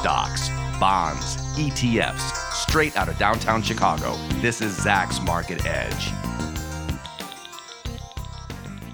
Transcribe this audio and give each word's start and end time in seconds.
stocks, 0.00 0.48
bonds, 0.80 1.36
ETFs, 1.58 2.32
straight 2.54 2.96
out 2.96 3.10
of 3.10 3.18
downtown 3.18 3.60
Chicago. 3.60 4.16
This 4.36 4.62
is 4.62 4.78
Zacks 4.78 5.22
Market 5.26 5.66
Edge. 5.66 6.10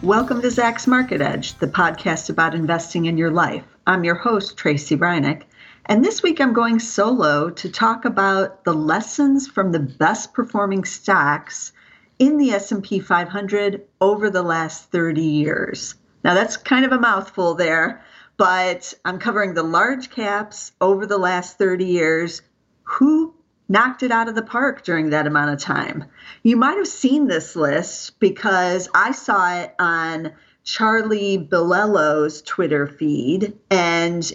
Welcome 0.02 0.42
to 0.42 0.48
Zacks 0.48 0.88
Market 0.88 1.20
Edge, 1.20 1.56
the 1.58 1.68
podcast 1.68 2.28
about 2.28 2.56
investing 2.56 3.06
in 3.06 3.16
your 3.16 3.30
life. 3.30 3.62
I'm 3.86 4.02
your 4.02 4.16
host, 4.16 4.56
Tracey 4.56 4.96
Brynick, 4.96 5.44
and 5.84 6.04
this 6.04 6.24
week 6.24 6.40
I'm 6.40 6.52
going 6.52 6.80
solo 6.80 7.50
to 7.50 7.70
talk 7.70 8.04
about 8.04 8.64
the 8.64 8.74
lessons 8.74 9.46
from 9.46 9.70
the 9.70 9.78
best 9.78 10.34
performing 10.34 10.84
stocks 10.84 11.70
in 12.18 12.36
the 12.36 12.50
S&P 12.50 12.98
500 12.98 13.80
over 14.00 14.28
the 14.28 14.42
last 14.42 14.90
30 14.90 15.22
years. 15.22 15.94
Now 16.24 16.34
that's 16.34 16.56
kind 16.56 16.84
of 16.84 16.90
a 16.90 16.98
mouthful 16.98 17.54
there, 17.54 18.02
but 18.36 18.92
I'm 19.04 19.18
covering 19.18 19.54
the 19.54 19.62
large 19.62 20.10
caps 20.10 20.72
over 20.80 21.06
the 21.06 21.18
last 21.18 21.58
30 21.58 21.84
years. 21.84 22.42
Who 22.84 23.34
knocked 23.68 24.02
it 24.02 24.10
out 24.10 24.28
of 24.28 24.34
the 24.34 24.42
park 24.42 24.84
during 24.84 25.10
that 25.10 25.26
amount 25.26 25.52
of 25.52 25.58
time? 25.58 26.04
You 26.42 26.56
might 26.56 26.76
have 26.76 26.86
seen 26.86 27.26
this 27.26 27.56
list 27.56 28.18
because 28.20 28.88
I 28.94 29.12
saw 29.12 29.60
it 29.60 29.74
on 29.78 30.32
Charlie 30.64 31.38
Bilello's 31.38 32.42
Twitter 32.42 32.86
feed, 32.86 33.56
and 33.70 34.30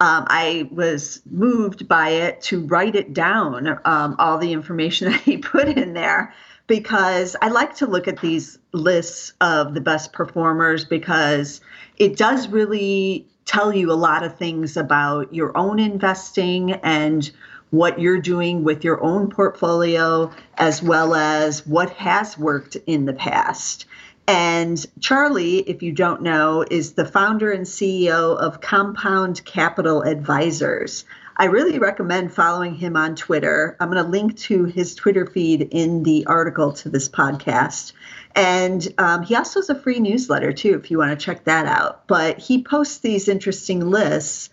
um, 0.00 0.26
I 0.28 0.68
was 0.70 1.22
moved 1.30 1.88
by 1.88 2.10
it 2.10 2.42
to 2.42 2.66
write 2.66 2.96
it 2.96 3.14
down, 3.14 3.78
um, 3.84 4.16
all 4.18 4.38
the 4.38 4.52
information 4.52 5.10
that 5.12 5.20
he 5.20 5.38
put 5.38 5.68
in 5.68 5.94
there 5.94 6.34
because 6.66 7.36
I 7.40 7.48
like 7.48 7.76
to 7.76 7.86
look 7.86 8.08
at 8.08 8.20
these 8.20 8.58
lists 8.72 9.32
of 9.40 9.74
the 9.74 9.80
best 9.80 10.12
performers 10.12 10.84
because 10.84 11.60
it 11.96 12.16
does 12.16 12.48
really 12.48 13.28
tell 13.46 13.74
you 13.74 13.90
a 13.90 13.94
lot 13.94 14.22
of 14.22 14.36
things 14.36 14.76
about 14.76 15.32
your 15.32 15.56
own 15.56 15.78
investing 15.78 16.72
and 16.72 17.30
what 17.70 17.98
you're 17.98 18.20
doing 18.20 18.64
with 18.64 18.84
your 18.84 19.02
own 19.02 19.30
portfolio, 19.30 20.30
as 20.58 20.82
well 20.82 21.14
as 21.14 21.66
what 21.66 21.90
has 21.90 22.36
worked 22.36 22.76
in 22.86 23.06
the 23.06 23.12
past. 23.12 23.86
And 24.28 24.84
Charlie, 25.00 25.58
if 25.60 25.82
you 25.82 25.92
don't 25.92 26.22
know, 26.22 26.64
is 26.70 26.92
the 26.92 27.04
founder 27.04 27.52
and 27.52 27.64
CEO 27.64 28.36
of 28.36 28.60
Compound 28.60 29.44
Capital 29.44 30.02
Advisors. 30.02 31.04
I 31.38 31.46
really 31.46 31.78
recommend 31.78 32.32
following 32.32 32.74
him 32.74 32.96
on 32.96 33.14
Twitter. 33.14 33.76
I'm 33.78 33.90
going 33.90 34.02
to 34.02 34.10
link 34.10 34.38
to 34.38 34.64
his 34.64 34.94
Twitter 34.94 35.26
feed 35.26 35.68
in 35.70 36.02
the 36.02 36.24
article 36.26 36.72
to 36.74 36.88
this 36.88 37.10
podcast. 37.10 37.92
And 38.34 38.86
um, 38.96 39.22
he 39.22 39.34
also 39.34 39.60
has 39.60 39.68
a 39.68 39.74
free 39.74 40.00
newsletter 40.00 40.52
too, 40.52 40.74
if 40.74 40.90
you 40.90 40.98
want 40.98 41.18
to 41.18 41.24
check 41.24 41.44
that 41.44 41.66
out. 41.66 42.06
But 42.06 42.38
he 42.38 42.62
posts 42.62 42.98
these 42.98 43.28
interesting 43.28 43.80
lists 43.80 44.48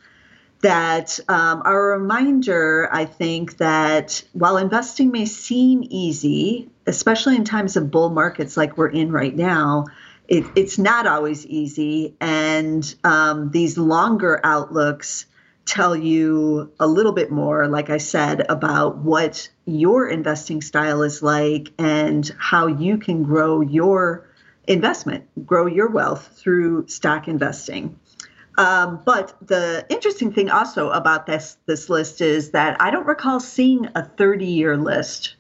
that 0.60 1.20
um, 1.30 1.62
are 1.64 1.94
a 1.94 2.00
reminder, 2.00 2.90
I 2.92 3.06
think, 3.06 3.58
that 3.58 4.22
while 4.34 4.58
investing 4.58 5.12
may 5.12 5.26
seem 5.26 5.84
easy, 5.90 6.70
especially 6.86 7.38
in 7.38 7.46
times 7.46 7.78
of 7.78 7.92
bull 7.92 8.10
markets 8.10 8.58
like 8.58 8.78
we're 8.78 8.90
in 8.90 9.12
right 9.12 9.36
now, 9.36 9.86
it, 10.28 10.46
it's 10.56 10.78
not 10.78 11.08
always 11.08 11.46
easy. 11.46 12.16
And 12.20 12.94
um, 13.06 13.52
these 13.52 13.78
longer 13.78 14.42
outlooks 14.44 15.28
tell 15.66 15.96
you 15.96 16.72
a 16.80 16.88
little 16.88 17.14
bit 17.14 17.32
more, 17.32 17.68
like 17.68 17.90
I 17.90 17.98
said, 17.98 18.46
about 18.50 18.98
what 18.98 19.50
your 19.66 20.08
investing 20.08 20.62
style 20.62 21.04
is 21.04 21.24
like 21.24 21.72
and 21.78 22.30
how 22.38 22.68
you 22.68 22.98
can 22.98 23.24
grow 23.24 23.62
your 23.62 24.28
investment, 24.68 25.26
grow 25.46 25.66
your 25.66 25.90
wealth 25.90 26.30
through 26.36 26.88
stock 26.88 27.28
investing. 27.28 28.00
Um, 28.58 29.02
but 29.04 29.36
the 29.42 29.86
interesting 29.90 30.32
thing 30.32 30.50
also 30.50 30.90
about 30.92 31.26
this 31.26 31.58
this 31.66 31.90
list 31.90 32.22
is 32.22 32.52
that 32.52 32.80
I 32.80 32.92
don't 32.92 33.08
recall 33.08 33.40
seeing 33.40 33.88
a 33.96 34.04
30 34.04 34.46
year 34.46 34.78
list 34.78 35.36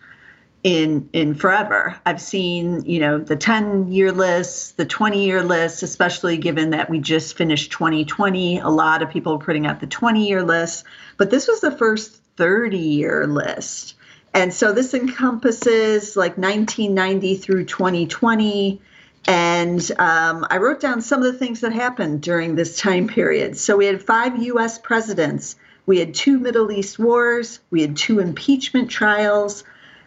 in 0.64 1.09
in 1.11 1.36
forever. 1.36 1.95
I've 2.05 2.21
seen, 2.21 2.86
you 2.86 2.99
know, 2.99 3.20
the 3.20 3.36
10 3.36 3.92
year 3.92 4.11
lists, 4.11 4.71
the 4.71 4.86
20 4.86 5.23
year 5.23 5.43
lists, 5.43 5.83
especially 5.83 6.38
given 6.38 6.70
that 6.71 6.89
we 6.89 6.99
just 6.99 7.38
finished 7.38 7.71
2020. 7.71 8.60
A 8.60 8.70
lot 8.70 9.02
of 9.02 9.10
people 9.10 9.33
are 9.33 9.39
putting 9.39 9.67
out 9.67 9.82
the 9.82 9.88
20 9.88 10.27
year 10.27 10.42
list, 10.42 10.86
but 11.17 11.30
this 11.30 11.48
was 11.48 11.60
the 11.60 11.77
first 11.77 12.21
30 12.38 12.77
year 12.77 13.27
list. 13.27 13.95
And 14.33 14.54
so 14.54 14.71
this 14.71 14.93
encompasses 14.93 16.15
like 16.15 16.38
1990 16.38 17.36
through 17.36 17.65
2020. 17.65 18.82
And 19.27 19.92
um, 19.99 20.48
I 20.49 20.58
wrote 20.58 20.80
down 20.80 21.02
some 21.02 21.21
of 21.21 21.32
the 21.32 21.38
things 21.38 21.61
that 21.61 21.71
happened 21.71 22.21
during 22.21 22.55
this 22.55 22.77
time 22.77 23.08
period. 23.08 23.58
So 23.58 23.77
we 23.77 23.86
had 23.86 24.02
five 24.02 24.42
US 24.42 24.80
presidents, 24.80 25.55
we 25.86 25.99
had 25.99 26.14
two 26.14 26.39
Middle 26.39 26.71
East 26.71 26.98
wars, 26.98 27.59
we 27.70 27.82
had 27.82 27.95
two 27.95 28.20
impeachment 28.20 28.89
trials, 28.89 29.64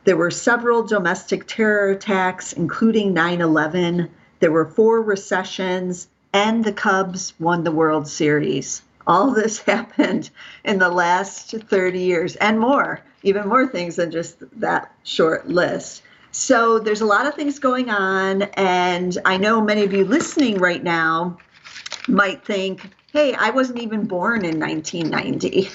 there 0.06 0.17
were 0.17 0.31
several 0.31 0.84
domestic 0.84 1.49
terror 1.49 1.91
attacks, 1.91 2.53
including 2.53 3.12
9 3.12 3.41
11. 3.41 4.09
There 4.39 4.53
were 4.53 4.67
four 4.67 5.03
recessions, 5.03 6.06
and 6.33 6.65
the 6.65 6.72
Cubs 6.72 7.34
won 7.41 7.65
the 7.65 7.72
World 7.72 8.06
Series. 8.06 8.83
All 9.05 9.33
this 9.33 9.59
happened 9.67 10.31
in 10.65 10.78
the 10.78 10.91
last 10.91 11.50
30 11.50 11.99
years 11.99 12.37
and 12.37 12.61
more, 12.61 13.00
even 13.25 13.49
more 13.49 13.67
things 13.67 13.97
than 13.97 14.12
just 14.12 14.37
that 14.61 14.93
short 15.03 15.49
list. 15.49 16.03
So 16.31 16.78
there's 16.78 17.00
a 17.00 17.06
lot 17.06 17.27
of 17.27 17.34
things 17.34 17.59
going 17.59 17.91
on. 17.91 18.43
And 18.43 19.19
I 19.25 19.37
know 19.38 19.61
many 19.61 19.83
of 19.83 19.93
you 19.93 20.05
listening 20.05 20.59
right 20.59 20.84
now 20.84 21.37
might 22.06 22.44
think, 22.44 22.91
hey, 23.12 23.34
I 23.34 23.50
wasn't 23.50 23.81
even 23.81 24.06
born 24.06 24.44
in 24.44 24.61
1990. 24.61 25.69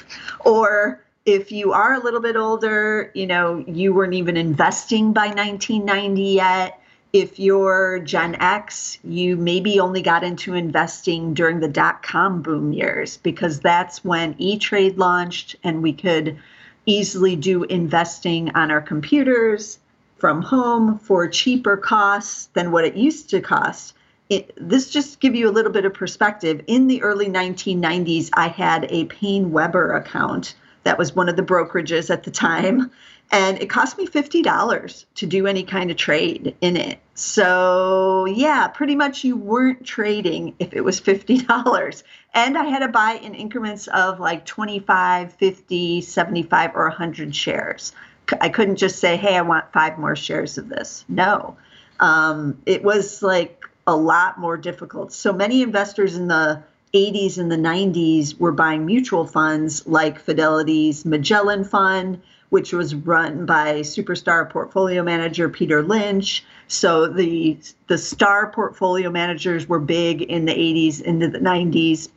Or 0.45 1.03
if 1.25 1.51
you 1.51 1.73
are 1.73 1.93
a 1.93 1.99
little 1.99 2.19
bit 2.19 2.35
older, 2.35 3.11
you 3.13 3.27
know, 3.27 3.63
you 3.67 3.93
weren't 3.93 4.13
even 4.13 4.37
investing 4.37 5.13
by 5.13 5.27
1990 5.27 6.21
yet. 6.21 6.81
If 7.13 7.39
you're 7.39 7.99
Gen 7.99 8.35
X, 8.35 8.97
you 9.03 9.35
maybe 9.35 9.79
only 9.79 10.01
got 10.01 10.23
into 10.23 10.55
investing 10.55 11.33
during 11.33 11.59
the 11.59 11.67
dot 11.67 12.01
com 12.01 12.41
boom 12.41 12.71
years 12.73 13.17
because 13.17 13.59
that's 13.59 14.03
when 14.03 14.35
E 14.37 14.57
Trade 14.57 14.97
launched 14.97 15.57
and 15.63 15.83
we 15.83 15.93
could 15.93 16.39
easily 16.85 17.35
do 17.35 17.63
investing 17.65 18.55
on 18.55 18.71
our 18.71 18.81
computers 18.81 19.77
from 20.17 20.41
home 20.41 20.97
for 20.99 21.27
cheaper 21.27 21.77
costs 21.77 22.47
than 22.53 22.71
what 22.71 22.85
it 22.85 22.95
used 22.95 23.29
to 23.31 23.41
cost. 23.41 23.93
It, 24.29 24.53
this 24.55 24.89
just 24.89 25.19
give 25.19 25.35
you 25.35 25.49
a 25.49 25.51
little 25.51 25.71
bit 25.71 25.83
of 25.83 25.93
perspective. 25.93 26.63
In 26.67 26.87
the 26.87 27.03
early 27.03 27.27
1990s, 27.27 28.29
I 28.33 28.47
had 28.47 28.85
a 28.85 29.05
PaineWebber 29.05 29.97
account 29.97 30.55
that 30.83 30.97
was 30.97 31.15
one 31.15 31.29
of 31.29 31.35
the 31.35 31.43
brokerages 31.43 32.09
at 32.09 32.23
the 32.23 32.31
time. 32.31 32.91
And 33.33 33.61
it 33.61 33.69
cost 33.69 33.97
me 33.97 34.07
$50 34.07 35.05
to 35.15 35.25
do 35.25 35.47
any 35.47 35.63
kind 35.63 35.89
of 35.89 35.95
trade 35.95 36.53
in 36.59 36.75
it. 36.75 36.99
So, 37.13 38.25
yeah, 38.25 38.67
pretty 38.67 38.95
much 38.95 39.23
you 39.23 39.37
weren't 39.37 39.85
trading 39.85 40.53
if 40.59 40.73
it 40.73 40.81
was 40.81 40.99
$50. 40.99 42.03
And 42.33 42.57
I 42.57 42.65
had 42.65 42.79
to 42.79 42.89
buy 42.89 43.13
in 43.13 43.33
increments 43.33 43.87
of 43.87 44.19
like 44.19 44.45
25, 44.45 45.33
50, 45.33 46.01
75, 46.01 46.75
or 46.75 46.89
100 46.89 47.33
shares. 47.33 47.93
I 48.39 48.49
couldn't 48.49 48.77
just 48.77 48.99
say, 48.99 49.17
hey, 49.17 49.37
I 49.37 49.41
want 49.41 49.71
five 49.71 49.97
more 49.97 50.15
shares 50.15 50.57
of 50.57 50.67
this. 50.67 51.05
No. 51.07 51.57
Um, 51.99 52.61
it 52.65 52.83
was 52.83 53.21
like 53.21 53.65
a 53.87 53.95
lot 53.95 54.39
more 54.39 54.57
difficult. 54.57 55.13
So 55.13 55.33
many 55.33 55.61
investors 55.61 56.15
in 56.15 56.27
the 56.27 56.63
80s 56.93 57.37
and 57.37 57.51
the 57.51 57.57
90s 57.57 58.37
were 58.37 58.51
buying 58.51 58.85
mutual 58.85 59.25
funds 59.25 59.87
like 59.87 60.19
Fidelity's 60.19 61.05
Magellan 61.05 61.63
Fund, 61.63 62.21
which 62.49 62.73
was 62.73 62.93
run 62.93 63.45
by 63.45 63.79
superstar 63.79 64.49
portfolio 64.49 65.01
manager 65.01 65.47
Peter 65.47 65.81
Lynch. 65.81 66.43
So 66.67 67.07
the 67.07 67.57
the 67.87 67.97
star 67.97 68.51
portfolio 68.51 69.09
managers 69.09 69.67
were 69.67 69.79
big 69.79 70.21
in 70.23 70.45
the 70.45 70.53
80s 70.53 71.01
into 71.01 71.29
the 71.29 71.39
90s, 71.39 72.09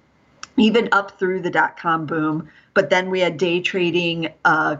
even 0.56 0.88
up 0.92 1.18
through 1.18 1.42
the 1.42 1.50
dot 1.50 1.76
com 1.76 2.06
boom. 2.06 2.48
But 2.74 2.90
then 2.90 3.10
we 3.10 3.20
had 3.20 3.36
day 3.36 3.60
trading 3.60 4.32
uh, 4.44 4.76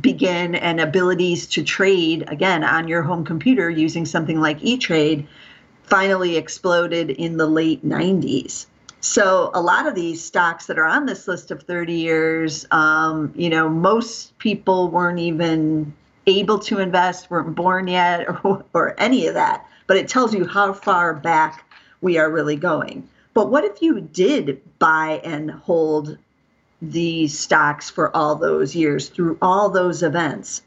begin 0.00 0.54
and 0.54 0.80
abilities 0.80 1.46
to 1.48 1.62
trade 1.62 2.24
again 2.28 2.62
on 2.62 2.88
your 2.88 3.02
home 3.02 3.24
computer 3.24 3.70
using 3.70 4.06
something 4.06 4.40
like 4.40 4.62
E-Trade 4.62 5.26
finally 5.82 6.36
exploded 6.36 7.10
in 7.10 7.36
the 7.36 7.46
late 7.46 7.84
90s. 7.84 8.66
So 9.00 9.50
a 9.54 9.62
lot 9.62 9.86
of 9.86 9.94
these 9.94 10.22
stocks 10.22 10.66
that 10.66 10.78
are 10.78 10.86
on 10.86 11.06
this 11.06 11.26
list 11.26 11.50
of 11.50 11.62
30 11.62 11.94
years, 11.94 12.66
um, 12.70 13.32
you 13.34 13.48
know, 13.48 13.68
most 13.68 14.36
people 14.38 14.90
weren't 14.90 15.18
even 15.18 15.94
able 16.26 16.58
to 16.58 16.78
invest, 16.78 17.30
weren't 17.30 17.54
born 17.54 17.88
yet, 17.88 18.26
or, 18.44 18.64
or 18.74 19.00
any 19.00 19.26
of 19.26 19.34
that. 19.34 19.66
But 19.86 19.96
it 19.96 20.08
tells 20.08 20.34
you 20.34 20.46
how 20.46 20.74
far 20.74 21.14
back 21.14 21.64
we 22.02 22.18
are 22.18 22.30
really 22.30 22.56
going. 22.56 23.08
But 23.32 23.50
what 23.50 23.64
if 23.64 23.80
you 23.80 24.00
did 24.00 24.60
buy 24.78 25.20
and 25.24 25.50
hold 25.50 26.18
these 26.82 27.38
stocks 27.38 27.88
for 27.88 28.14
all 28.14 28.36
those 28.36 28.74
years 28.74 29.08
through 29.08 29.38
all 29.40 29.70
those 29.70 30.02
events? 30.02 30.62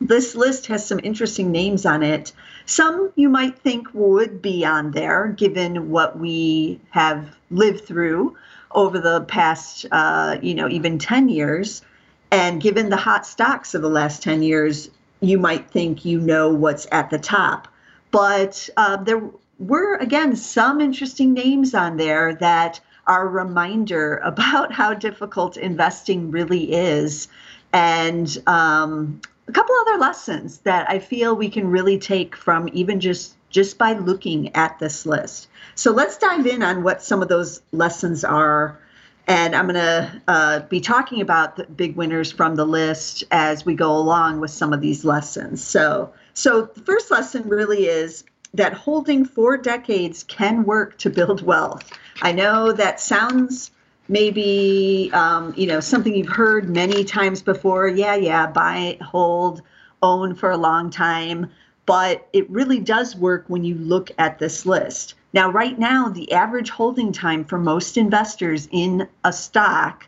This 0.00 0.34
list 0.34 0.66
has 0.68 0.86
some 0.86 1.00
interesting 1.02 1.52
names 1.52 1.84
on 1.84 2.02
it. 2.02 2.32
Some 2.64 3.12
you 3.16 3.28
might 3.28 3.58
think 3.58 3.88
would 3.92 4.40
be 4.40 4.64
on 4.64 4.92
there 4.92 5.28
given 5.28 5.90
what 5.90 6.18
we 6.18 6.80
have 6.90 7.36
lived 7.50 7.84
through. 7.84 8.36
over 8.72 9.00
the 9.00 9.22
past, 9.22 9.86
uh, 9.90 10.36
you 10.40 10.54
know, 10.54 10.68
even 10.68 10.98
10 10.98 11.28
years. 11.28 11.82
And 12.30 12.62
given 12.62 12.88
the 12.88 12.96
hot 12.96 13.26
stocks 13.26 13.74
of 13.74 13.82
the 13.82 13.88
last 13.88 14.22
10 14.22 14.42
years, 14.42 14.90
you 15.20 15.38
might 15.38 15.70
think 15.70 16.04
you 16.04 16.20
know 16.20 16.50
what's 16.50 16.86
at 16.92 17.10
the 17.10 17.18
top. 17.18 17.66
But 18.10 18.68
uh, 18.76 18.96
there 18.98 19.22
were, 19.58 19.96
again, 19.96 20.36
some 20.36 20.80
interesting 20.80 21.32
names 21.32 21.74
on 21.74 21.96
there 21.96 22.34
that 22.36 22.80
are 23.06 23.26
a 23.26 23.30
reminder 23.30 24.16
about 24.24 24.72
how 24.72 24.94
difficult 24.94 25.56
investing 25.56 26.30
really 26.30 26.72
is. 26.72 27.28
And 27.72 28.36
um, 28.46 29.20
a 29.48 29.52
couple 29.52 29.74
other 29.82 29.98
lessons 29.98 30.58
that 30.58 30.88
I 30.88 30.98
feel 30.98 31.34
we 31.34 31.50
can 31.50 31.68
really 31.68 31.98
take 31.98 32.36
from 32.36 32.68
even 32.72 33.00
just 33.00 33.34
just 33.50 33.78
by 33.78 33.92
looking 33.92 34.54
at 34.54 34.78
this 34.78 35.04
list. 35.06 35.48
So 35.74 35.92
let's 35.92 36.16
dive 36.16 36.46
in 36.46 36.62
on 36.62 36.82
what 36.82 37.02
some 37.02 37.22
of 37.22 37.28
those 37.28 37.62
lessons 37.72 38.24
are. 38.24 38.78
And 39.26 39.54
I'm 39.54 39.66
going 39.66 39.74
to 39.74 40.22
uh, 40.26 40.60
be 40.60 40.80
talking 40.80 41.20
about 41.20 41.56
the 41.56 41.64
big 41.64 41.96
winners 41.96 42.32
from 42.32 42.56
the 42.56 42.64
list 42.64 43.24
as 43.30 43.64
we 43.64 43.74
go 43.74 43.96
along 43.96 44.40
with 44.40 44.50
some 44.50 44.72
of 44.72 44.80
these 44.80 45.04
lessons. 45.04 45.62
So, 45.62 46.12
so 46.34 46.62
the 46.62 46.80
first 46.80 47.10
lesson 47.10 47.48
really 47.48 47.86
is 47.86 48.24
that 48.54 48.72
holding 48.72 49.24
four 49.24 49.56
decades 49.56 50.24
can 50.24 50.64
work 50.64 50.98
to 50.98 51.10
build 51.10 51.42
wealth. 51.42 51.88
I 52.22 52.32
know 52.32 52.72
that 52.72 53.00
sounds 53.00 53.70
maybe 54.08 55.08
um, 55.12 55.54
you 55.56 55.66
know 55.66 55.80
something 55.80 56.14
you've 56.14 56.28
heard 56.28 56.68
many 56.68 57.04
times 57.04 57.42
before. 57.42 57.88
Yeah, 57.88 58.16
yeah, 58.16 58.46
buy, 58.46 58.98
hold, 59.00 59.62
own 60.02 60.34
for 60.34 60.50
a 60.50 60.56
long 60.56 60.90
time, 60.90 61.50
but 61.90 62.28
it 62.32 62.48
really 62.48 62.78
does 62.78 63.16
work 63.16 63.44
when 63.48 63.64
you 63.64 63.74
look 63.74 64.12
at 64.16 64.38
this 64.38 64.64
list. 64.64 65.14
Now, 65.32 65.50
right 65.50 65.76
now, 65.76 66.08
the 66.08 66.30
average 66.30 66.70
holding 66.70 67.10
time 67.10 67.44
for 67.44 67.58
most 67.58 67.96
investors 67.96 68.68
in 68.70 69.08
a 69.24 69.32
stock 69.32 70.06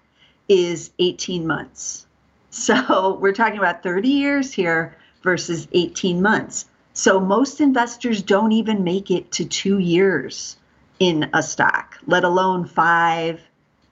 is 0.48 0.92
18 1.00 1.44
months. 1.44 2.06
So 2.50 3.14
we're 3.20 3.32
talking 3.32 3.58
about 3.58 3.82
30 3.82 4.08
years 4.08 4.52
here 4.52 4.96
versus 5.24 5.66
18 5.72 6.22
months. 6.22 6.66
So 6.92 7.18
most 7.18 7.60
investors 7.60 8.22
don't 8.22 8.52
even 8.52 8.84
make 8.84 9.10
it 9.10 9.32
to 9.32 9.44
two 9.44 9.80
years 9.80 10.58
in 11.00 11.30
a 11.34 11.42
stock, 11.42 11.98
let 12.06 12.22
alone 12.22 12.64
five, 12.64 13.40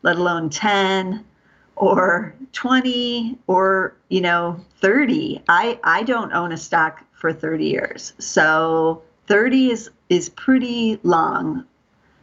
let 0.02 0.14
alone 0.14 0.48
10 0.48 1.24
or 1.74 2.36
20 2.52 3.38
or 3.46 3.96
you 4.10 4.20
know 4.20 4.60
30 4.80 5.42
i 5.48 5.78
i 5.82 6.02
don't 6.02 6.32
own 6.32 6.52
a 6.52 6.56
stock 6.56 7.04
for 7.20 7.32
30 7.32 7.66
years. 7.66 8.14
So 8.18 9.02
30 9.28 9.70
is 9.70 9.90
is 10.08 10.28
pretty 10.28 10.98
long 11.04 11.64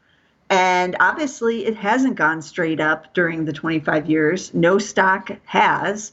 And 0.51 0.97
obviously, 1.01 1.65
it 1.65 1.77
hasn't 1.77 2.17
gone 2.17 2.43
straight 2.43 2.81
up 2.81 3.15
during 3.15 3.45
the 3.45 3.53
25 3.53 4.09
years. 4.09 4.53
No 4.53 4.79
stock 4.79 5.31
has. 5.45 6.13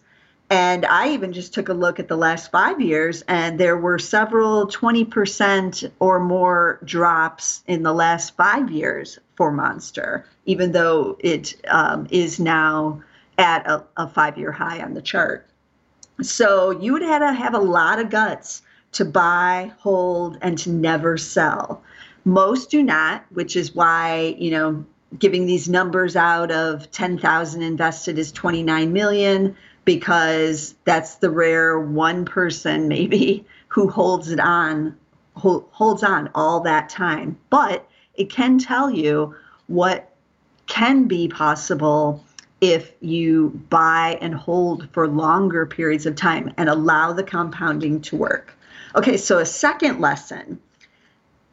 And 0.49 0.85
I 0.85 1.09
even 1.09 1.31
just 1.31 1.53
took 1.53 1.69
a 1.69 1.73
look 1.73 1.99
at 1.99 2.07
the 2.07 2.17
last 2.17 2.49
five 2.49 2.81
years, 2.81 3.21
and 3.27 3.59
there 3.59 3.77
were 3.77 3.99
several 3.99 4.65
20% 4.67 5.91
or 5.99 6.19
more 6.19 6.79
drops 6.83 7.63
in 7.67 7.83
the 7.83 7.93
last 7.93 8.35
five 8.35 8.71
years 8.71 9.19
for 9.35 9.51
Monster, 9.51 10.25
even 10.45 10.71
though 10.71 11.17
it 11.19 11.55
um, 11.67 12.07
is 12.09 12.39
now 12.39 13.03
at 13.37 13.65
a, 13.67 13.83
a 13.97 14.07
five 14.07 14.39
year 14.39 14.51
high 14.51 14.81
on 14.81 14.95
the 14.95 15.01
chart. 15.01 15.47
So 16.21 16.71
you 16.71 16.93
would 16.93 17.03
have 17.03 17.21
to 17.21 17.31
have 17.31 17.53
a 17.53 17.59
lot 17.59 17.99
of 17.99 18.09
guts 18.09 18.63
to 18.93 19.05
buy, 19.05 19.71
hold, 19.79 20.37
and 20.41 20.57
to 20.59 20.69
never 20.69 21.17
sell. 21.17 21.81
Most 22.25 22.69
do 22.69 22.83
not, 22.83 23.25
which 23.31 23.55
is 23.55 23.73
why, 23.73 24.35
you 24.37 24.51
know, 24.51 24.85
giving 25.17 25.45
these 25.45 25.67
numbers 25.67 26.15
out 26.15 26.51
of 26.51 26.91
10,000 26.91 27.61
invested 27.61 28.19
is 28.19 28.31
29 28.31 28.93
million 28.93 29.55
because 29.85 30.75
that's 30.83 31.15
the 31.15 31.31
rare 31.31 31.79
one 31.79 32.25
person 32.25 32.87
maybe 32.87 33.43
who 33.69 33.89
holds 33.89 34.29
it 34.29 34.39
on 34.39 34.95
holds 35.35 36.03
on 36.03 36.29
all 36.35 36.59
that 36.59 36.89
time 36.89 37.35
but 37.49 37.89
it 38.15 38.29
can 38.29 38.59
tell 38.59 38.91
you 38.91 39.33
what 39.67 40.13
can 40.67 41.05
be 41.05 41.27
possible 41.27 42.23
if 42.61 42.91
you 42.99 43.49
buy 43.69 44.17
and 44.21 44.35
hold 44.35 44.87
for 44.91 45.07
longer 45.07 45.65
periods 45.65 46.05
of 46.05 46.15
time 46.15 46.53
and 46.57 46.67
allow 46.67 47.13
the 47.13 47.23
compounding 47.23 48.01
to 48.01 48.17
work 48.17 48.53
okay 48.95 49.17
so 49.17 49.37
a 49.39 49.45
second 49.45 49.99
lesson 49.99 50.59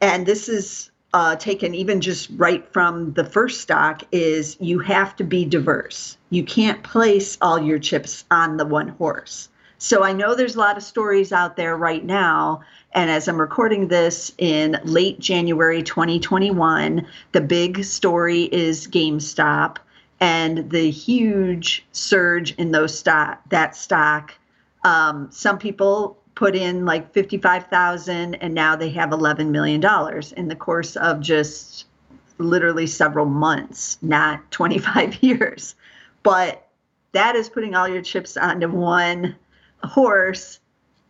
and 0.01 0.27
this 0.27 0.49
is 0.49 0.91
uh, 1.17 1.37
taken 1.37 1.75
even 1.75 2.01
just 2.01 2.29
right 2.37 2.71
from 2.73 3.15
the 3.15 3.25
first 3.25 3.63
stock 3.63 4.03
is 4.13 4.57
you 4.61 4.79
have 4.81 5.17
to 5.17 5.25
be 5.25 5.47
diverse. 5.47 6.19
You 6.29 6.45
can't 6.45 6.83
place 6.83 7.39
all 7.41 7.59
your 7.59 7.79
chips 7.79 8.27
on 8.31 8.59
the 8.59 8.67
one 8.67 8.89
horse. 8.89 9.49
So 9.79 10.03
I 10.03 10.13
know 10.13 10.35
there's 10.35 10.57
a 10.57 10.59
lot 10.59 10.77
of 10.77 10.83
stories 10.83 11.33
out 11.33 11.57
there 11.57 11.75
right 11.75 12.05
now. 12.05 12.61
And 12.93 13.11
as 13.11 13.29
I'm 13.29 13.41
recording 13.41 13.89
this 13.89 14.33
in 14.37 14.79
late 14.85 15.19
January 15.19 15.83
2021, 15.83 17.07
the 17.33 17.41
big 17.41 17.85
story 17.85 18.43
is 18.43 18.87
GameStop 18.87 19.77
and 20.21 20.71
the 20.71 20.91
huge 20.91 21.87
surge 21.93 22.55
in 22.57 22.73
those 22.73 22.99
stock 22.99 23.41
that 23.49 23.75
stock. 23.75 24.35
Um, 24.85 25.29
some 25.31 25.59
people 25.59 26.19
put 26.37 26.55
in 26.55 26.85
like 26.85 27.13
55,000 27.13 28.37
and 28.37 28.55
now 28.55 28.77
they 28.77 28.91
have 28.91 29.11
11 29.11 29.51
million 29.51 29.81
dollars 29.81 30.31
in 30.33 30.47
the 30.47 30.55
course 30.55 30.95
of 30.95 31.21
just 31.21 31.87
literally 32.39 32.87
several 32.87 33.27
months, 33.27 33.99
not 34.03 34.49
25 34.53 35.23
years. 35.23 35.75
But 36.23 36.69
that 37.13 37.35
is 37.35 37.49
putting 37.49 37.75
all 37.75 37.89
your 37.89 38.03
chips 38.03 38.37
onto 38.37 38.69
one 38.69 39.35
horse 39.83 40.61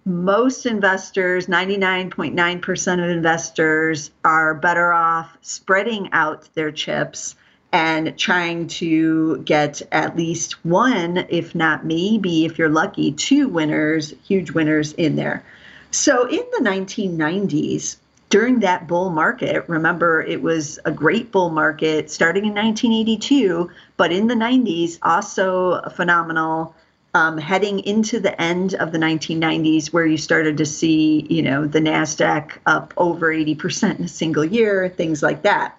most 0.06 0.66
investors, 0.66 1.48
99.9% 1.48 3.04
of 3.04 3.10
investors, 3.10 4.12
are 4.24 4.54
better 4.54 4.92
off 4.92 5.36
spreading 5.40 6.08
out 6.12 6.48
their 6.54 6.70
chips 6.70 7.34
and 7.72 8.16
trying 8.16 8.68
to 8.68 9.38
get 9.38 9.82
at 9.92 10.16
least 10.16 10.64
one, 10.64 11.26
if 11.28 11.54
not 11.54 11.84
maybe, 11.84 12.44
if 12.44 12.58
you're 12.58 12.68
lucky, 12.68 13.12
two 13.12 13.48
winners, 13.48 14.14
huge 14.26 14.50
winners 14.50 14.92
in 14.92 15.16
there. 15.16 15.44
So 15.90 16.26
in 16.28 16.44
the 16.52 16.68
1990s, 16.68 17.96
during 18.28 18.60
that 18.60 18.86
bull 18.88 19.10
market, 19.10 19.68
remember 19.68 20.20
it 20.20 20.42
was 20.42 20.78
a 20.84 20.90
great 20.90 21.30
bull 21.30 21.50
market 21.50 22.10
starting 22.10 22.44
in 22.44 22.54
1982, 22.54 23.70
but 23.96 24.12
in 24.12 24.26
the 24.26 24.34
90s, 24.34 24.98
also 25.02 25.80
phenomenal. 25.90 26.74
Um, 27.14 27.38
heading 27.38 27.80
into 27.80 28.20
the 28.20 28.38
end 28.38 28.74
of 28.74 28.92
the 28.92 28.98
1990s, 28.98 29.90
where 29.90 30.04
you 30.04 30.18
started 30.18 30.58
to 30.58 30.66
see, 30.66 31.26
you 31.30 31.40
know, 31.40 31.66
the 31.66 31.78
Nasdaq 31.78 32.58
up 32.66 32.92
over 32.98 33.32
80% 33.32 34.00
in 34.00 34.04
a 34.04 34.08
single 34.08 34.44
year, 34.44 34.90
things 34.90 35.22
like 35.22 35.40
that. 35.40 35.78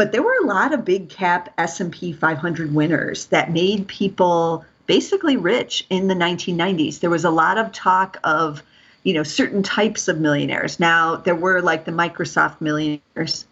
But 0.00 0.12
there 0.12 0.22
were 0.22 0.36
a 0.42 0.46
lot 0.46 0.72
of 0.72 0.86
big 0.86 1.10
cap 1.10 1.52
S&P 1.58 2.14
500 2.14 2.74
winners 2.74 3.26
that 3.26 3.52
made 3.52 3.86
people 3.86 4.64
basically 4.86 5.36
rich 5.36 5.84
in 5.90 6.08
the 6.08 6.14
1990s. 6.14 7.00
There 7.00 7.10
was 7.10 7.26
a 7.26 7.30
lot 7.30 7.58
of 7.58 7.70
talk 7.72 8.16
of 8.24 8.62
you 9.02 9.12
know 9.12 9.22
certain 9.22 9.62
types 9.62 10.08
of 10.08 10.18
millionaires. 10.18 10.80
Now 10.80 11.16
there 11.16 11.34
were 11.34 11.60
like 11.60 11.84
the 11.84 11.92
microsoft 11.92 12.62
millionaires. 12.62 13.44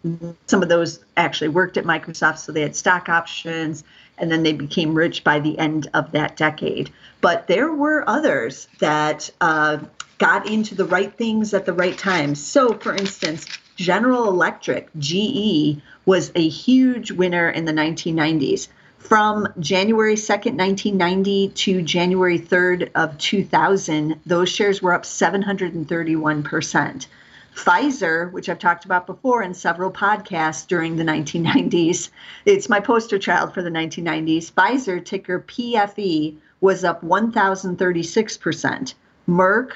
Some 0.47 0.63
of 0.63 0.69
those 0.69 1.05
actually 1.17 1.49
worked 1.49 1.77
at 1.77 1.83
microsoft 1.83 2.39
so 2.39 2.51
they 2.51 2.63
had 2.63 2.75
stock 2.75 3.09
options 3.09 3.83
and 4.17 4.31
then 4.31 4.41
they 4.41 4.53
became 4.53 4.95
rich 4.95 5.23
by 5.23 5.39
the 5.39 5.55
end 5.59 5.87
of 5.93 6.13
that 6.13 6.35
decade. 6.35 6.89
But 7.21 7.45
there 7.45 7.71
were 7.71 8.09
others 8.09 8.67
that 8.79 9.29
uh, 9.39 9.77
got 10.17 10.49
into 10.49 10.73
the 10.73 10.85
right 10.85 11.15
things 11.15 11.53
at 11.53 11.67
the 11.67 11.73
right 11.73 11.95
time. 11.95 12.33
So 12.33 12.73
for 12.73 12.95
instance 12.95 13.45
general 13.79 14.27
electric 14.27 14.89
ge 14.99 15.77
was 16.05 16.33
a 16.35 16.49
huge 16.49 17.11
winner 17.11 17.49
in 17.49 17.63
the 17.63 17.71
1990s 17.71 18.67
from 18.97 19.47
January 19.57 20.15
2nd, 20.15 20.57
1990 20.57 21.49
to 21.49 21.81
January 21.81 22.37
3rd 22.37 22.91
of 22.93 23.17
2000, 23.17 24.19
those 24.25 24.49
shares 24.49 24.81
were 24.81 24.93
up 24.93 25.03
731%. 25.03 27.07
Pfizer, 27.55 28.31
which 28.33 28.49
I've 28.49 28.59
talked 28.59 28.83
about 28.83 29.07
before 29.07 29.41
in 29.41 29.53
several 29.53 29.91
podcasts 29.91 30.67
during 30.67 30.97
the 30.97 31.05
1990s, 31.05 32.09
it's 32.45 32.67
my 32.67 32.81
poster 32.81 33.17
child 33.17 33.53
for 33.53 33.63
the 33.63 33.69
1990s. 33.69 34.51
Pfizer, 34.51 35.03
ticker 35.03 35.39
PFE, 35.39 36.35
was 36.59 36.83
up 36.83 37.01
1,036%. 37.01 38.93
Merck, 39.29 39.71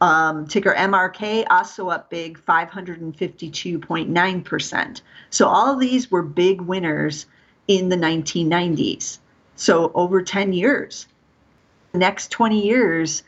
um, 0.00 0.46
ticker 0.46 0.74
MRK, 0.74 1.44
also 1.50 1.88
up 1.88 2.08
big, 2.10 2.38
552.9%. 2.38 5.00
So 5.30 5.46
all 5.46 5.74
of 5.74 5.80
these 5.80 6.10
were 6.10 6.22
big 6.22 6.62
winners 6.62 7.26
in 7.68 7.88
the 7.88 7.96
1990s. 7.96 9.18
So 9.56 9.92
over 9.94 10.22
10 10.22 10.52
years. 10.52 11.06
The 11.92 11.98
next 11.98 12.30
20 12.30 12.64
years 12.64 13.22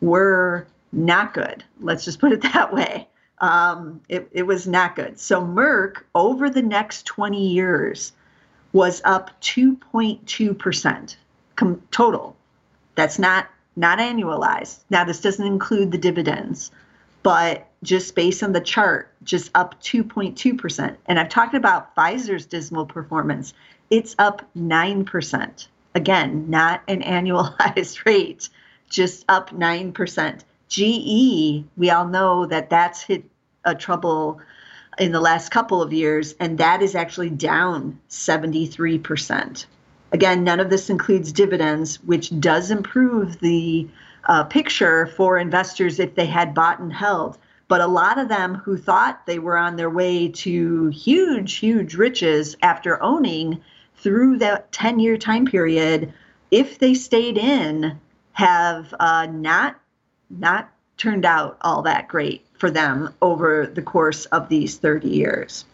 were 0.00 0.66
not 0.92 1.34
good. 1.34 1.64
Let's 1.80 2.04
just 2.04 2.20
put 2.20 2.32
it 2.32 2.42
that 2.42 2.72
way. 2.72 3.08
Um, 3.38 4.00
it, 4.08 4.28
it 4.32 4.44
was 4.44 4.66
not 4.66 4.96
good. 4.96 5.18
So 5.18 5.42
Merck, 5.42 6.02
over 6.14 6.48
the 6.48 6.62
next 6.62 7.04
20 7.04 7.48
years, 7.48 8.12
was 8.72 9.02
up 9.04 9.30
2.2% 9.42 11.16
com- 11.56 11.82
total. 11.90 12.36
That's 12.94 13.18
not 13.18 13.48
not 13.76 13.98
annualized. 13.98 14.80
Now 14.90 15.04
this 15.04 15.20
doesn't 15.20 15.46
include 15.46 15.92
the 15.92 15.98
dividends, 15.98 16.70
but 17.22 17.66
just 17.82 18.14
based 18.14 18.42
on 18.42 18.52
the 18.52 18.60
chart, 18.60 19.12
just 19.24 19.50
up 19.54 19.80
2.2%. 19.82 20.96
And 21.06 21.18
I've 21.18 21.28
talked 21.28 21.54
about 21.54 21.94
Pfizer's 21.96 22.46
dismal 22.46 22.86
performance 22.86 23.54
it's 23.90 24.14
up 24.18 24.42
9%. 24.56 25.66
Again, 25.94 26.50
not 26.50 26.82
an 26.88 27.02
annualized 27.02 28.04
rate, 28.06 28.48
just 28.88 29.24
up 29.28 29.50
9%. 29.50 30.40
GE, 30.68 31.64
we 31.76 31.90
all 31.90 32.08
know 32.08 32.46
that 32.46 32.70
that's 32.70 33.02
hit 33.02 33.24
a 33.64 33.74
trouble 33.74 34.40
in 34.98 35.12
the 35.12 35.20
last 35.20 35.50
couple 35.50 35.82
of 35.82 35.92
years, 35.92 36.34
and 36.40 36.58
that 36.58 36.82
is 36.82 36.94
actually 36.94 37.30
down 37.30 38.00
73%. 38.08 39.66
Again, 40.14 40.44
none 40.44 40.60
of 40.60 40.70
this 40.70 40.90
includes 40.90 41.32
dividends, 41.32 41.96
which 42.04 42.38
does 42.38 42.70
improve 42.70 43.40
the 43.40 43.88
uh, 44.26 44.44
picture 44.44 45.06
for 45.06 45.38
investors 45.38 45.98
if 45.98 46.14
they 46.14 46.26
had 46.26 46.54
bought 46.54 46.78
and 46.78 46.92
held. 46.92 47.36
But 47.66 47.80
a 47.80 47.88
lot 47.88 48.18
of 48.18 48.28
them 48.28 48.54
who 48.54 48.76
thought 48.76 49.26
they 49.26 49.40
were 49.40 49.58
on 49.58 49.74
their 49.74 49.90
way 49.90 50.28
to 50.28 50.86
huge, 50.90 51.56
huge 51.56 51.96
riches 51.96 52.56
after 52.62 53.02
owning 53.02 53.60
through 53.96 54.38
that 54.38 54.70
10 54.70 55.00
year 55.00 55.18
time 55.18 55.46
period, 55.46 56.12
if 56.52 56.78
they 56.78 56.94
stayed 56.94 57.36
in, 57.36 57.98
have 58.34 58.94
uh, 59.00 59.26
not 59.26 59.80
not 60.30 60.70
turned 60.96 61.24
out 61.24 61.58
all 61.62 61.82
that 61.82 62.06
great 62.06 62.46
for 62.56 62.70
them 62.70 63.12
over 63.20 63.66
the 63.66 63.82
course 63.82 64.26
of 64.26 64.48
these 64.48 64.76
30 64.76 65.08
years. 65.08 65.64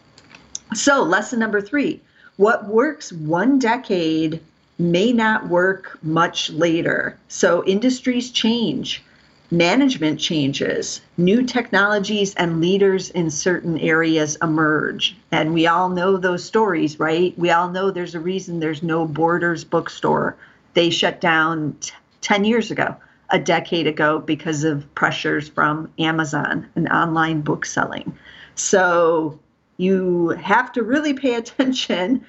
So, 0.73 1.03
lesson 1.03 1.37
number 1.37 1.61
three 1.61 2.01
what 2.41 2.65
works 2.65 3.13
one 3.13 3.59
decade 3.59 4.41
may 4.79 5.13
not 5.13 5.47
work 5.47 5.99
much 6.01 6.49
later. 6.49 7.15
So, 7.27 7.63
industries 7.65 8.31
change 8.31 9.03
management 9.51 10.19
changes, 10.19 11.01
new 11.17 11.43
technologies 11.43 12.33
and 12.35 12.59
leaders 12.59 13.11
in 13.11 13.29
certain 13.29 13.77
areas 13.77 14.37
emerge. 14.41 15.15
And 15.31 15.53
we 15.53 15.67
all 15.67 15.89
know 15.89 16.17
those 16.17 16.43
stories, 16.43 16.99
right? 16.99 17.37
We 17.37 17.51
all 17.51 17.69
know 17.69 17.91
there's 17.91 18.15
a 18.15 18.19
reason 18.19 18.59
there's 18.59 18.81
no 18.81 19.05
Borders 19.05 19.63
bookstore. 19.63 20.35
They 20.73 20.89
shut 20.89 21.21
down 21.21 21.75
t- 21.79 21.91
10 22.21 22.45
years 22.45 22.71
ago, 22.71 22.95
a 23.29 23.37
decade 23.37 23.85
ago, 23.85 24.17
because 24.17 24.63
of 24.63 24.91
pressures 24.95 25.47
from 25.47 25.91
Amazon 25.99 26.65
and 26.75 26.89
online 26.89 27.41
book 27.41 27.65
selling. 27.67 28.17
So 28.55 29.37
you 29.81 30.29
have 30.29 30.71
to 30.73 30.83
really 30.83 31.13
pay 31.13 31.35
attention 31.41 32.25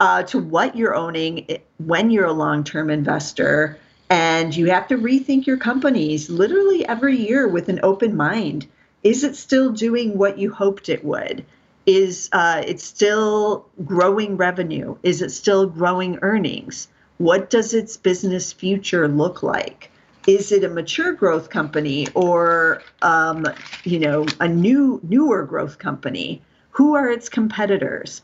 uh, 0.00 0.22
to 0.24 0.38
what 0.38 0.76
you're 0.76 0.94
owning 0.94 1.46
when 1.78 2.10
you're 2.10 2.26
a 2.26 2.32
long 2.32 2.64
term 2.64 2.90
investor 2.90 3.78
and 4.10 4.54
you 4.54 4.66
have 4.70 4.86
to 4.88 4.96
rethink 4.96 5.46
your 5.46 5.56
companies 5.56 6.30
literally 6.30 6.86
every 6.86 7.16
year 7.16 7.48
with 7.48 7.68
an 7.68 7.80
open 7.82 8.16
mind. 8.16 8.66
Is 9.02 9.24
it 9.24 9.36
still 9.36 9.72
doing 9.72 10.16
what 10.16 10.38
you 10.38 10.52
hoped 10.52 10.88
it 10.88 11.04
would? 11.04 11.44
Is 11.86 12.28
uh, 12.32 12.62
it 12.66 12.80
still 12.80 13.66
growing 13.84 14.36
revenue? 14.36 14.96
Is 15.02 15.22
it 15.22 15.30
still 15.30 15.66
growing 15.66 16.18
earnings? 16.22 16.88
What 17.18 17.50
does 17.50 17.72
its 17.74 17.96
business 17.96 18.52
future 18.52 19.08
look 19.08 19.42
like? 19.42 19.90
Is 20.26 20.50
it 20.50 20.64
a 20.64 20.68
mature 20.68 21.12
growth 21.12 21.50
company 21.50 22.08
or 22.14 22.82
um, 23.02 23.46
you 23.84 24.00
know 24.00 24.26
a 24.40 24.48
new 24.48 25.00
newer 25.04 25.44
growth 25.44 25.78
company? 25.78 26.42
Who 26.76 26.94
are 26.94 27.08
its 27.08 27.30
competitors? 27.30 28.20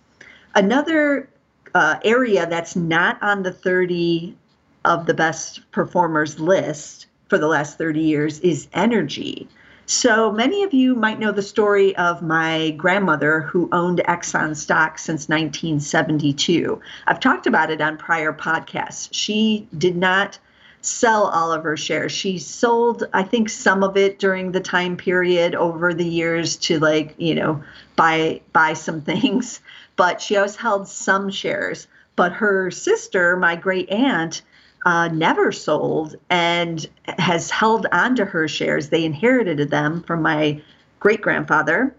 Another 0.55 1.27
uh, 1.75 1.99
area 2.05 2.47
that's 2.47 2.77
not 2.77 3.23
on 3.23 3.43
the 3.43 3.51
30 3.51 4.37
of 4.85 5.07
the 5.07 5.15
best 5.15 5.71
performers 5.71 6.39
list 6.39 7.07
for 7.29 7.39
the 7.39 7.47
last 7.47 7.79
30 7.79 8.01
years 8.01 8.41
is 8.41 8.69
energy. 8.75 9.49
So 9.87 10.31
many 10.31 10.65
of 10.65 10.75
you 10.75 10.95
might 10.95 11.19
know 11.19 11.33
the 11.33 11.41
story 11.41 11.97
of 11.97 12.21
my 12.21 12.73
grandmother 12.73 13.41
who 13.41 13.71
owned 13.73 14.03
Exxon 14.07 14.55
stock 14.55 14.99
since 14.99 15.31
1972. 15.31 16.79
I've 17.07 17.21
talked 17.21 17.47
about 17.47 17.71
it 17.71 17.81
on 17.81 17.97
prior 17.97 18.35
podcasts. 18.35 19.09
She 19.13 19.67
did 19.79 19.97
not 19.97 20.39
sell 20.83 21.27
all 21.29 21.53
of 21.53 21.63
her 21.63 21.77
shares. 21.77 22.13
She 22.13 22.39
sold, 22.39 23.05
I 23.13 23.23
think, 23.23 23.49
some 23.49 23.83
of 23.83 23.97
it 23.97 24.19
during 24.19 24.53
the 24.53 24.61
time 24.61 24.97
period 24.97 25.55
over 25.55 25.95
the 25.95 26.05
years 26.05 26.57
to 26.57 26.79
like, 26.79 27.15
you 27.19 27.35
know, 27.35 27.63
buy 27.97 28.41
buy 28.53 28.75
some 28.75 29.01
things, 29.13 29.61
but 29.97 30.21
she 30.21 30.37
always 30.37 30.57
held 30.57 30.89
some 30.89 31.31
shares. 31.31 31.87
But 32.17 32.33
her 32.33 32.71
sister, 32.71 33.37
my 33.37 33.57
great 33.57 33.89
aunt, 33.91 34.43
uh, 34.85 35.09
never 35.09 35.53
sold 35.53 36.17
and 36.29 36.87
has 37.19 37.51
held 37.51 37.87
onto 37.93 38.25
her 38.25 38.49
shares. 38.49 38.89
They 38.89 39.05
inherited 39.05 39.71
them 39.71 40.03
from 40.03 40.23
my 40.23 40.61
great 41.01 41.21
grandfather. 41.21 41.95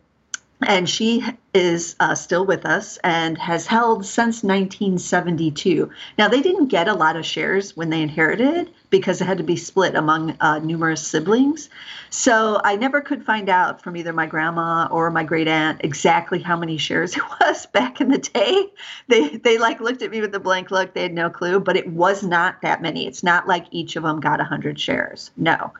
And 0.61 0.89
she 0.89 1.23
is 1.53 1.95
uh, 1.99 2.15
still 2.15 2.45
with 2.45 2.65
us 2.65 2.97
and 3.03 3.37
has 3.37 3.67
held 3.67 4.05
since 4.05 4.43
1972. 4.43 5.89
Now, 6.17 6.27
they 6.27 6.41
didn't 6.41 6.67
get 6.67 6.87
a 6.87 6.93
lot 6.93 7.15
of 7.15 7.25
shares 7.25 7.77
when 7.77 7.89
they 7.89 8.01
inherited 8.01 8.71
because 8.89 9.21
it 9.21 9.25
had 9.25 9.37
to 9.37 9.43
be 9.43 9.55
split 9.55 9.95
among 9.95 10.35
uh, 10.39 10.59
numerous 10.59 11.05
siblings. 11.05 11.69
So 12.09 12.59
I 12.63 12.75
never 12.75 13.01
could 13.01 13.25
find 13.25 13.49
out 13.49 13.81
from 13.81 13.97
either 13.97 14.13
my 14.13 14.25
grandma 14.25 14.87
or 14.89 15.09
my 15.11 15.23
great 15.23 15.47
aunt 15.47 15.81
exactly 15.83 16.39
how 16.39 16.57
many 16.57 16.77
shares 16.77 17.15
it 17.17 17.23
was 17.39 17.65
back 17.67 18.01
in 18.01 18.09
the 18.09 18.19
day. 18.19 18.71
They 19.07 19.37
they 19.37 19.57
like 19.57 19.79
looked 19.79 20.01
at 20.01 20.11
me 20.11 20.21
with 20.21 20.33
a 20.35 20.39
blank 20.39 20.71
look. 20.71 20.93
They 20.93 21.03
had 21.03 21.13
no 21.13 21.29
clue, 21.29 21.59
but 21.59 21.75
it 21.75 21.87
was 21.87 22.23
not 22.23 22.61
that 22.61 22.81
many. 22.81 23.07
It's 23.07 23.23
not 23.23 23.47
like 23.47 23.65
each 23.71 23.95
of 23.95 24.03
them 24.03 24.19
got 24.19 24.39
100 24.39 24.79
shares. 24.79 25.31
No. 25.37 25.73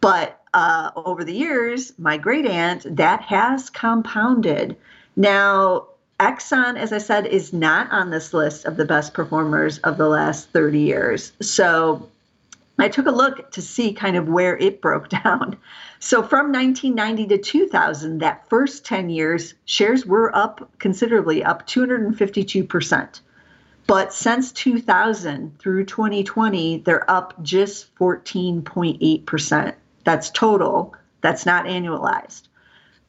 But 0.00 0.40
uh, 0.54 0.90
over 0.96 1.24
the 1.24 1.34
years, 1.34 1.92
my 1.98 2.16
great 2.16 2.46
aunt, 2.46 2.96
that 2.96 3.22
has 3.22 3.70
compounded. 3.70 4.76
Now, 5.16 5.88
Exxon, 6.20 6.76
as 6.76 6.92
I 6.92 6.98
said, 6.98 7.26
is 7.26 7.52
not 7.52 7.90
on 7.90 8.10
this 8.10 8.34
list 8.34 8.64
of 8.66 8.76
the 8.76 8.84
best 8.84 9.14
performers 9.14 9.78
of 9.78 9.96
the 9.96 10.08
last 10.08 10.50
30 10.50 10.78
years. 10.78 11.32
So 11.40 12.08
I 12.78 12.88
took 12.88 13.06
a 13.06 13.10
look 13.10 13.50
to 13.52 13.62
see 13.62 13.92
kind 13.92 14.16
of 14.16 14.28
where 14.28 14.56
it 14.58 14.80
broke 14.82 15.08
down. 15.08 15.56
So 15.98 16.22
from 16.22 16.52
1990 16.52 17.26
to 17.28 17.38
2000, 17.38 18.18
that 18.18 18.48
first 18.48 18.84
10 18.84 19.08
years, 19.08 19.54
shares 19.64 20.04
were 20.04 20.34
up 20.36 20.70
considerably, 20.78 21.42
up 21.42 21.66
252%. 21.66 23.20
But 23.86 24.12
since 24.12 24.52
2000 24.52 25.58
through 25.58 25.84
2020, 25.84 26.78
they're 26.78 27.10
up 27.10 27.40
just 27.42 27.94
14.8%. 27.96 29.74
That's 30.04 30.30
total, 30.30 30.94
that's 31.20 31.46
not 31.46 31.66
annualized. 31.66 32.48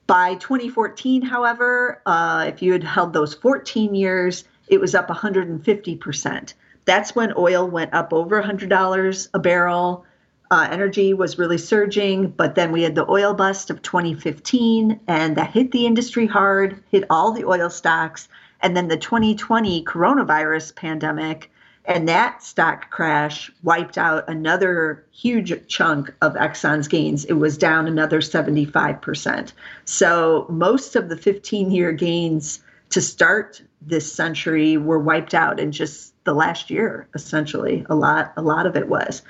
By 0.08 0.36
2014, 0.36 1.22
however, 1.22 2.02
uh, 2.06 2.46
if 2.48 2.62
you 2.62 2.72
had 2.72 2.84
held 2.84 3.12
those 3.12 3.34
14 3.34 3.94
years, 3.94 4.46
it 4.70 4.80
was 4.80 4.96
up 4.96 5.10
150%. 5.10 6.54
That's 6.86 7.14
when 7.14 7.34
oil 7.36 7.68
went 7.68 7.94
up 7.94 8.14
over 8.14 8.42
$100 8.42 9.30
a 9.34 9.40
barrel. 9.40 10.06
Uh, 10.50 10.66
energy 10.72 11.14
was 11.14 11.38
really 11.38 11.58
surging, 11.58 12.30
but 12.30 12.56
then 12.56 12.72
we 12.72 12.84
had 12.84 12.96
the 12.96 13.10
oil 13.12 13.34
bust 13.34 13.70
of 13.70 13.82
2015, 13.82 15.02
and 15.08 15.36
that 15.36 15.52
hit 15.52 15.74
the 15.74 15.86
industry 15.86 16.26
hard, 16.26 16.82
hit 16.90 17.04
all 17.10 17.34
the 17.34 17.44
oil 17.44 17.70
stocks. 17.70 18.30
And 18.62 18.78
then 18.78 18.88
the 18.88 18.96
2020 18.96 19.84
coronavirus 19.84 20.74
pandemic 20.74 21.52
and 21.88 22.08
that 22.10 22.44
stock 22.44 22.92
crash 22.92 23.50
wiped 23.64 23.98
out 23.98 24.30
another 24.30 25.06
huge 25.12 25.68
chunk 25.68 26.14
of 26.22 26.34
Exxon's 26.34 26.90
gains. 26.90 27.24
It 27.26 27.34
was 27.34 27.58
down 27.58 27.88
another 27.88 28.20
75%. 28.20 29.54
So 29.86 30.46
most 30.50 30.98
of 30.98 31.08
the 31.08 31.18
15 31.18 31.72
year 31.72 31.94
gains 31.94 32.62
to 32.90 33.02
start 33.02 33.62
this 33.82 34.12
century 34.12 34.76
were 34.76 35.00
wiped 35.00 35.34
out 35.34 35.60
in 35.60 35.72
just 35.72 36.14
the 36.26 36.34
last 36.34 36.70
year, 36.70 37.08
essentially. 37.16 37.86
A 37.90 37.96
lot, 37.96 38.34
a 38.36 38.42
lot 38.42 38.66
of 38.66 38.76
it 38.76 38.90
was. 38.90 39.22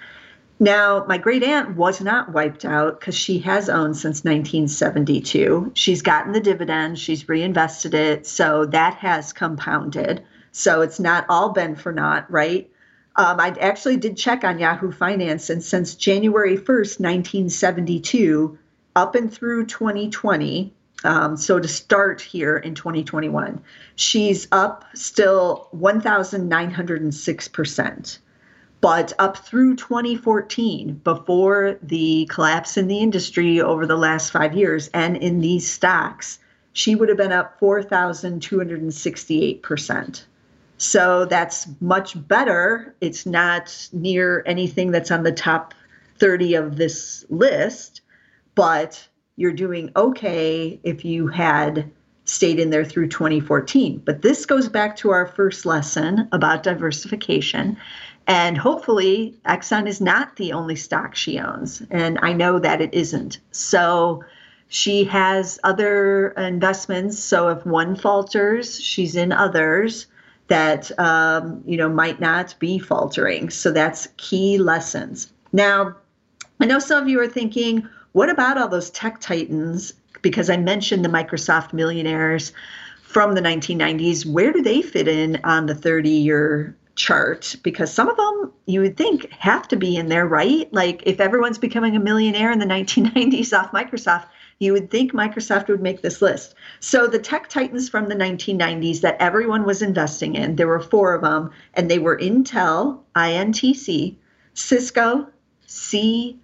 Now, 0.59 1.05
my 1.07 1.19
great 1.19 1.43
aunt 1.43 1.75
was 1.75 2.01
not 2.01 2.33
wiped 2.33 2.65
out 2.65 2.99
because 2.99 3.13
she 3.13 3.37
has 3.39 3.69
owned 3.69 3.95
since 3.95 4.23
1972. 4.23 5.73
She's 5.75 6.01
gotten 6.01 6.33
the 6.33 6.39
dividend, 6.39 6.97
she's 6.97 7.29
reinvested 7.29 7.93
it, 7.93 8.25
so 8.25 8.65
that 8.65 8.95
has 8.95 9.31
compounded. 9.33 10.23
So 10.57 10.81
it's 10.81 10.99
not 10.99 11.27
all 11.29 11.49
been 11.49 11.75
for 11.75 11.91
naught, 11.91 12.31
right? 12.31 12.67
Um, 13.15 13.39
I 13.39 13.49
actually 13.59 13.97
did 13.97 14.17
check 14.17 14.43
on 14.43 14.57
Yahoo 14.57 14.91
Finance, 14.91 15.51
and 15.51 15.63
since 15.63 15.93
January 15.93 16.57
1st, 16.57 16.99
1972, 16.99 18.57
up 18.95 19.13
and 19.13 19.31
through 19.31 19.67
2020, 19.67 20.73
um, 21.03 21.37
so 21.37 21.59
to 21.59 21.67
start 21.67 22.21
here 22.21 22.57
in 22.57 22.73
2021, 22.73 23.61
she's 23.95 24.47
up 24.51 24.83
still 24.95 25.69
1,906%. 25.75 28.17
But 28.81 29.13
up 29.19 29.37
through 29.37 29.75
2014, 29.75 31.01
before 31.03 31.77
the 31.83 32.27
collapse 32.31 32.77
in 32.77 32.87
the 32.87 32.97
industry 32.97 33.61
over 33.61 33.85
the 33.85 33.95
last 33.95 34.31
five 34.31 34.55
years 34.55 34.89
and 34.91 35.17
in 35.17 35.39
these 35.39 35.71
stocks, 35.71 36.39
she 36.73 36.95
would 36.95 37.09
have 37.09 37.17
been 37.19 37.31
up 37.31 37.59
4,268%. 37.59 40.23
So 40.77 41.25
that's 41.25 41.67
much 41.81 42.15
better. 42.27 42.95
It's 43.01 43.25
not 43.25 43.89
near 43.91 44.43
anything 44.45 44.91
that's 44.91 45.11
on 45.11 45.23
the 45.23 45.31
top 45.31 45.73
30 46.19 46.55
of 46.55 46.77
this 46.77 47.25
list, 47.29 48.01
but 48.55 49.07
you're 49.35 49.53
doing 49.53 49.91
okay 49.95 50.79
if 50.83 51.03
you 51.03 51.27
had 51.27 51.91
stayed 52.25 52.59
in 52.59 52.69
there 52.69 52.85
through 52.85 53.07
2014. 53.07 54.01
But 54.05 54.21
this 54.21 54.45
goes 54.45 54.67
back 54.67 54.95
to 54.97 55.11
our 55.11 55.25
first 55.25 55.65
lesson 55.65 56.27
about 56.31 56.63
diversification. 56.63 57.77
And 58.27 58.57
hopefully, 58.57 59.35
Exxon 59.45 59.87
is 59.87 60.01
not 60.01 60.35
the 60.35 60.51
only 60.51 60.75
stock 60.75 61.15
she 61.15 61.39
owns. 61.39 61.81
And 61.89 62.19
I 62.21 62.33
know 62.33 62.59
that 62.59 62.81
it 62.81 62.93
isn't. 62.93 63.39
So 63.51 64.23
she 64.67 65.05
has 65.05 65.59
other 65.63 66.29
investments. 66.31 67.17
So 67.17 67.47
if 67.47 67.65
one 67.65 67.95
falters, 67.95 68.81
she's 68.81 69.15
in 69.15 69.31
others 69.31 70.07
that 70.47 70.97
um, 70.99 71.61
you 71.65 71.77
know 71.77 71.89
might 71.89 72.19
not 72.19 72.55
be 72.59 72.79
faltering. 72.79 73.49
So 73.49 73.71
that's 73.71 74.07
key 74.17 74.57
lessons. 74.57 75.31
Now, 75.53 75.95
I 76.59 76.65
know 76.65 76.79
some 76.79 77.01
of 77.01 77.09
you 77.09 77.19
are 77.19 77.27
thinking, 77.27 77.87
what 78.13 78.29
about 78.29 78.57
all 78.57 78.67
those 78.67 78.89
tech 78.89 79.19
titans? 79.19 79.93
Because 80.21 80.49
I 80.49 80.57
mentioned 80.57 81.05
the 81.05 81.09
Microsoft 81.09 81.73
millionaires 81.73 82.51
from 83.03 83.35
the 83.35 83.41
1990s. 83.41 84.25
Where 84.25 84.51
do 84.51 84.61
they 84.61 84.81
fit 84.81 85.07
in 85.07 85.39
on 85.43 85.67
the 85.67 85.75
30 85.75 86.09
year 86.09 86.75
chart? 86.95 87.55
Because 87.63 87.93
some 87.93 88.09
of 88.09 88.17
them 88.17 88.51
you 88.65 88.81
would 88.81 88.97
think 88.97 89.31
have 89.31 89.67
to 89.69 89.75
be 89.75 89.95
in 89.95 90.09
there, 90.09 90.27
right? 90.27 90.71
Like 90.73 91.03
if 91.05 91.19
everyone's 91.19 91.57
becoming 91.57 91.95
a 91.95 91.99
millionaire 91.99 92.51
in 92.51 92.59
the 92.59 92.65
1990s 92.65 93.57
off 93.57 93.71
Microsoft, 93.71 94.25
you 94.59 94.73
would 94.73 94.89
think 94.89 95.13
Microsoft 95.13 95.67
would 95.67 95.81
make 95.81 96.01
this 96.01 96.21
list. 96.21 96.55
So 96.79 97.07
the 97.07 97.19
tech 97.19 97.47
titans 97.49 97.89
from 97.89 98.09
the 98.09 98.15
1990s 98.15 99.01
that 99.01 99.17
everyone 99.19 99.65
was 99.65 99.81
investing 99.81 100.35
in, 100.35 100.55
there 100.55 100.67
were 100.67 100.79
four 100.79 101.13
of 101.13 101.21
them, 101.21 101.51
and 101.73 101.89
they 101.89 101.99
were 101.99 102.17
Intel, 102.17 102.99
INTC, 103.15 104.15
Cisco, 104.53 105.27
CSCO, 105.67 106.39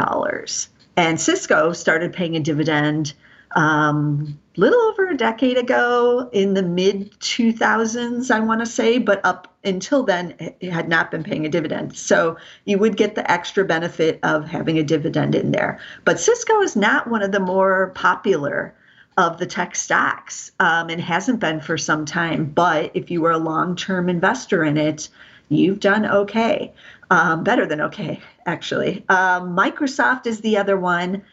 And 0.97 1.21
Cisco 1.21 1.71
started 1.71 2.11
paying 2.11 2.35
a 2.35 2.41
dividend 2.41 3.13
um, 3.55 4.39
little 4.55 4.79
over 4.81 5.07
a 5.07 5.17
decade 5.17 5.57
ago 5.57 6.29
in 6.31 6.53
the 6.53 6.61
mid 6.61 7.11
2000s, 7.19 8.31
I 8.31 8.39
want 8.39 8.59
to 8.61 8.65
say, 8.65 8.97
but 8.97 9.23
up 9.25 9.53
until 9.63 10.03
then, 10.03 10.35
it 10.39 10.71
had 10.71 10.89
not 10.89 11.11
been 11.11 11.23
paying 11.23 11.45
a 11.45 11.49
dividend. 11.49 11.95
So 11.95 12.37
you 12.65 12.77
would 12.77 12.97
get 12.97 13.15
the 13.15 13.29
extra 13.29 13.63
benefit 13.63 14.19
of 14.23 14.47
having 14.47 14.77
a 14.77 14.83
dividend 14.83 15.35
in 15.35 15.51
there. 15.51 15.79
But 16.05 16.19
Cisco 16.19 16.61
is 16.61 16.75
not 16.75 17.09
one 17.09 17.21
of 17.21 17.31
the 17.31 17.39
more 17.39 17.91
popular 17.95 18.73
of 19.17 19.37
the 19.37 19.45
tech 19.45 19.75
stocks 19.75 20.51
um, 20.59 20.89
and 20.89 21.01
hasn't 21.01 21.39
been 21.39 21.59
for 21.59 21.77
some 21.77 22.05
time. 22.05 22.45
But 22.45 22.91
if 22.93 23.11
you 23.11 23.21
were 23.21 23.31
a 23.31 23.37
long 23.37 23.75
term 23.75 24.09
investor 24.09 24.63
in 24.63 24.77
it, 24.77 25.09
you've 25.49 25.79
done 25.79 26.05
okay. 26.05 26.73
Um, 27.09 27.43
better 27.43 27.65
than 27.65 27.81
okay, 27.81 28.21
actually. 28.45 29.03
Um, 29.09 29.55
Microsoft 29.55 30.27
is 30.27 30.39
the 30.39 30.57
other 30.57 30.77
one. 30.77 31.23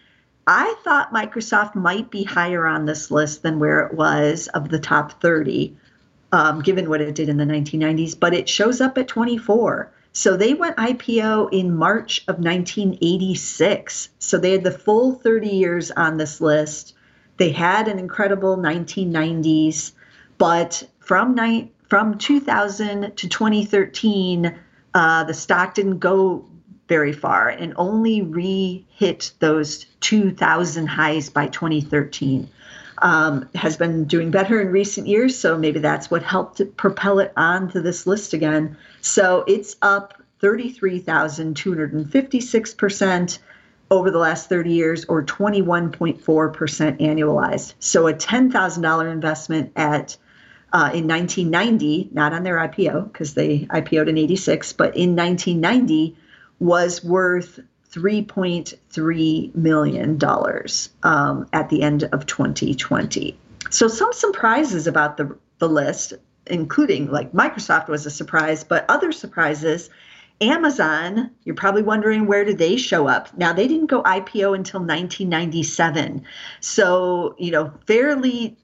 I 0.50 0.74
thought 0.82 1.12
Microsoft 1.12 1.74
might 1.74 2.10
be 2.10 2.24
higher 2.24 2.66
on 2.66 2.86
this 2.86 3.10
list 3.10 3.42
than 3.42 3.58
where 3.58 3.80
it 3.80 3.92
was 3.92 4.48
of 4.48 4.70
the 4.70 4.78
top 4.78 5.20
30, 5.20 5.76
um, 6.32 6.62
given 6.62 6.88
what 6.88 7.02
it 7.02 7.14
did 7.14 7.28
in 7.28 7.36
the 7.36 7.44
1990s, 7.44 8.18
but 8.18 8.32
it 8.32 8.48
shows 8.48 8.80
up 8.80 8.96
at 8.96 9.08
24. 9.08 9.92
So 10.12 10.38
they 10.38 10.54
went 10.54 10.78
IPO 10.78 11.52
in 11.52 11.76
March 11.76 12.24
of 12.28 12.36
1986. 12.38 14.08
So 14.18 14.38
they 14.38 14.52
had 14.52 14.64
the 14.64 14.70
full 14.70 15.12
30 15.12 15.48
years 15.48 15.90
on 15.90 16.16
this 16.16 16.40
list. 16.40 16.94
They 17.36 17.50
had 17.50 17.86
an 17.86 17.98
incredible 17.98 18.56
1990s, 18.56 19.92
but 20.38 20.82
from 20.98 21.34
ni- 21.34 21.70
from 21.90 22.16
2000 22.16 23.14
to 23.16 23.28
2013, 23.28 24.58
uh, 24.94 25.24
the 25.24 25.34
stock 25.34 25.74
didn't 25.74 25.98
go 25.98 26.46
very 26.88 27.12
far 27.12 27.48
and 27.48 27.72
only 27.76 28.22
re 28.22 28.84
hit 28.90 29.30
those 29.38 29.84
2000 30.00 30.86
highs 30.86 31.30
by 31.30 31.46
2013. 31.46 32.50
Um, 33.00 33.48
has 33.54 33.76
been 33.76 34.06
doing 34.06 34.32
better 34.32 34.60
in 34.60 34.72
recent 34.72 35.06
years, 35.06 35.38
so 35.38 35.56
maybe 35.56 35.78
that's 35.78 36.10
what 36.10 36.24
helped 36.24 36.60
propel 36.76 37.20
it 37.20 37.32
onto 37.36 37.80
this 37.80 38.08
list 38.08 38.32
again. 38.32 38.76
So 39.02 39.44
it's 39.46 39.76
up 39.82 40.20
33,256% 40.42 43.38
over 43.90 44.10
the 44.10 44.18
last 44.18 44.48
30 44.48 44.72
years, 44.72 45.04
or 45.04 45.22
21.4% 45.22 46.20
annualized. 47.00 47.74
So 47.78 48.08
a 48.08 48.12
$10,000 48.12 49.12
investment 49.12 49.70
at 49.76 50.16
uh, 50.72 50.90
in 50.92 51.06
1990, 51.06 52.08
not 52.12 52.32
on 52.34 52.42
their 52.42 52.56
IPO 52.56 53.12
because 53.12 53.34
they 53.34 53.60
IPO'd 53.60 54.08
in 54.08 54.18
86, 54.18 54.72
but 54.74 54.96
in 54.96 55.14
1990 55.16 56.16
was 56.58 57.04
worth 57.04 57.60
$3.3 57.90 59.54
million 59.54 60.18
um, 61.02 61.48
at 61.52 61.68
the 61.68 61.82
end 61.82 62.04
of 62.04 62.26
2020. 62.26 63.38
So, 63.70 63.88
some 63.88 64.12
surprises 64.12 64.86
about 64.86 65.16
the, 65.16 65.36
the 65.58 65.68
list, 65.68 66.14
including 66.46 67.10
like 67.10 67.32
Microsoft 67.32 67.88
was 67.88 68.06
a 68.06 68.10
surprise, 68.10 68.64
but 68.64 68.84
other 68.88 69.12
surprises. 69.12 69.90
Amazon, 70.40 71.32
you're 71.42 71.56
probably 71.56 71.82
wondering 71.82 72.26
where 72.26 72.44
did 72.44 72.58
they 72.58 72.76
show 72.76 73.08
up? 73.08 73.36
Now, 73.36 73.52
they 73.52 73.66
didn't 73.66 73.86
go 73.86 74.04
IPO 74.04 74.54
until 74.54 74.78
1997. 74.78 76.24
So, 76.60 77.34
you 77.38 77.50
know, 77.50 77.72
fairly 77.88 78.56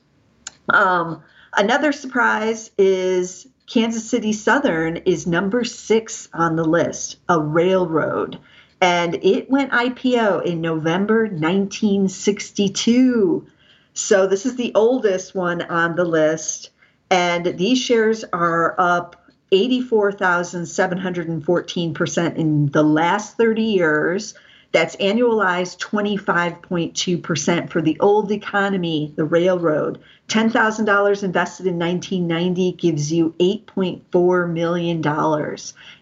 Um, 0.68 1.22
another 1.56 1.92
surprise 1.92 2.70
is 2.76 3.46
Kansas 3.66 4.08
City 4.08 4.32
Southern 4.32 4.98
is 4.98 5.26
number 5.26 5.64
six 5.64 6.28
on 6.32 6.56
the 6.56 6.64
list, 6.64 7.16
a 7.28 7.40
railroad 7.40 8.38
and 8.80 9.16
it 9.16 9.50
went 9.50 9.72
IPO 9.72 10.44
in 10.44 10.60
November 10.60 11.22
1962. 11.22 13.46
So 13.94 14.26
this 14.26 14.44
is 14.44 14.56
the 14.56 14.72
oldest 14.74 15.34
one 15.34 15.62
on 15.62 15.96
the 15.96 16.04
list, 16.04 16.68
and 17.10 17.56
these 17.56 17.78
shares 17.78 18.22
are 18.32 18.74
up 18.78 19.26
84,714% 19.52 22.36
in 22.36 22.66
the 22.66 22.82
last 22.82 23.36
30 23.36 23.62
years. 23.62 24.34
That's 24.72 24.96
annualized 24.96 25.78
25.2% 25.78 27.70
for 27.70 27.80
the 27.80 27.98
old 28.00 28.30
economy, 28.32 29.12
the 29.16 29.24
railroad. 29.24 30.00
$10,000 30.28 31.22
invested 31.22 31.66
in 31.66 31.78
1990 31.78 32.72
gives 32.72 33.12
you 33.12 33.34
$8.4 33.38 34.52
million 34.52 35.02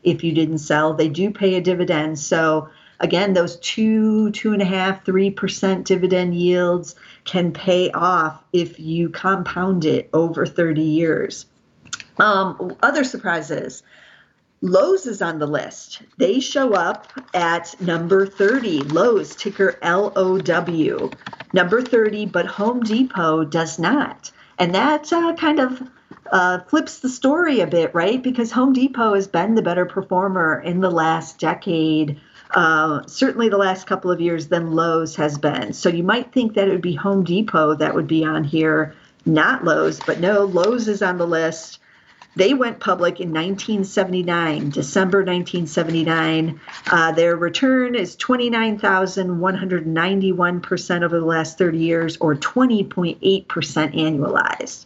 if 0.03 0.25
you 0.25 0.33
didn't 0.33 0.59
sell. 0.59 0.95
They 0.95 1.09
do 1.09 1.31
pay 1.31 1.55
a 1.55 1.61
dividend. 1.61 2.19
So, 2.19 2.69
again, 3.01 3.35
those 3.35 3.57
two, 3.57 4.31
two 4.31 4.53
and 4.53 4.63
a 4.63 4.67
half, 4.67 5.05
three 5.05 5.31
percent 5.31 5.87
dividend 5.87 6.35
yields 6.35 6.95
can 7.25 7.53
pay 7.53 7.91
off 7.91 8.43
if 8.53 8.81
you 8.81 9.11
compound 9.11 9.85
it 9.85 10.09
over 10.13 10.47
30 10.47 10.83
years. 10.83 11.47
Um, 12.19 12.77
other 12.83 13.05
surprises. 13.05 13.83
Lowe's 14.65 15.05
is 15.05 15.21
on 15.21 15.39
the 15.39 15.47
list. 15.47 16.01
They 16.17 16.41
show 16.41 16.73
up 16.73 17.07
at 17.35 17.79
number 17.83 18.27
30. 18.27 18.81
Lowe's, 18.85 19.37
ticker 19.37 19.79
L 19.83 20.11
O 20.17 20.39
W, 20.39 21.11
number 21.53 21.83
30, 21.83 22.25
but 22.25 22.47
Home 22.47 22.81
Depot 22.81 23.45
does 23.45 23.79
not. 23.79 24.31
And 24.59 24.75
that 24.75 25.13
uh, 25.13 25.35
kind 25.35 25.61
of 25.61 25.83
uh, 26.33 26.61
flips 26.61 27.01
the 27.01 27.11
story 27.11 27.61
a 27.61 27.67
bit, 27.67 27.95
right? 27.95 28.23
Because 28.23 28.51
Home 28.53 28.73
Depot 28.73 29.13
has 29.13 29.29
been 29.29 29.55
the 29.55 29.61
better 29.61 29.85
performer 29.85 30.63
in 30.65 30.81
the 30.81 30.91
last 30.91 31.39
decade, 31.39 32.19
uh, 32.55 33.03
certainly 33.07 33.51
the 33.51 33.59
last 33.59 33.87
couple 33.87 34.11
of 34.11 34.23
years, 34.23 34.49
than 34.49 34.73
Lowe's 34.73 35.15
has 35.17 35.37
been. 35.37 35.75
So 35.75 35.91
you 35.91 36.05
might 36.05 36.33
think 36.33 36.55
that 36.55 36.69
it 36.69 36.71
would 36.71 36.81
be 36.81 36.95
Home 36.95 37.23
Depot 37.23 37.75
that 37.75 37.95
would 37.95 38.07
be 38.07 38.25
on 38.25 38.45
here, 38.45 38.95
not 39.27 39.63
Lowe's, 39.63 40.01
but 40.01 40.21
no, 40.21 40.45
Lowe's 40.45 40.89
is 40.89 41.03
on 41.03 41.19
the 41.19 41.27
list. 41.27 41.81
They 42.37 42.53
went 42.53 42.81
public 42.81 43.21
in 43.21 43.29
1979, 43.29 44.71
December 44.71 45.19
1979. 45.19 46.61
Uh, 46.91 47.13
their 47.13 47.37
return 47.37 47.95
is 47.95 48.17
29,191% 48.17 51.03
over 51.03 51.21
the 51.21 51.27
last 51.27 51.59
30 51.59 51.79
years, 51.79 52.17
or 52.17 52.35
20.8% 52.35 53.47
annualized. 53.47 54.85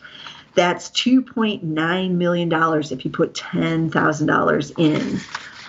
That's 0.55 0.91
$2.9 0.91 2.11
million 2.11 2.53
if 2.53 3.05
you 3.05 3.11
put 3.11 3.35
$10,000 3.35 4.79
in. 4.79 5.21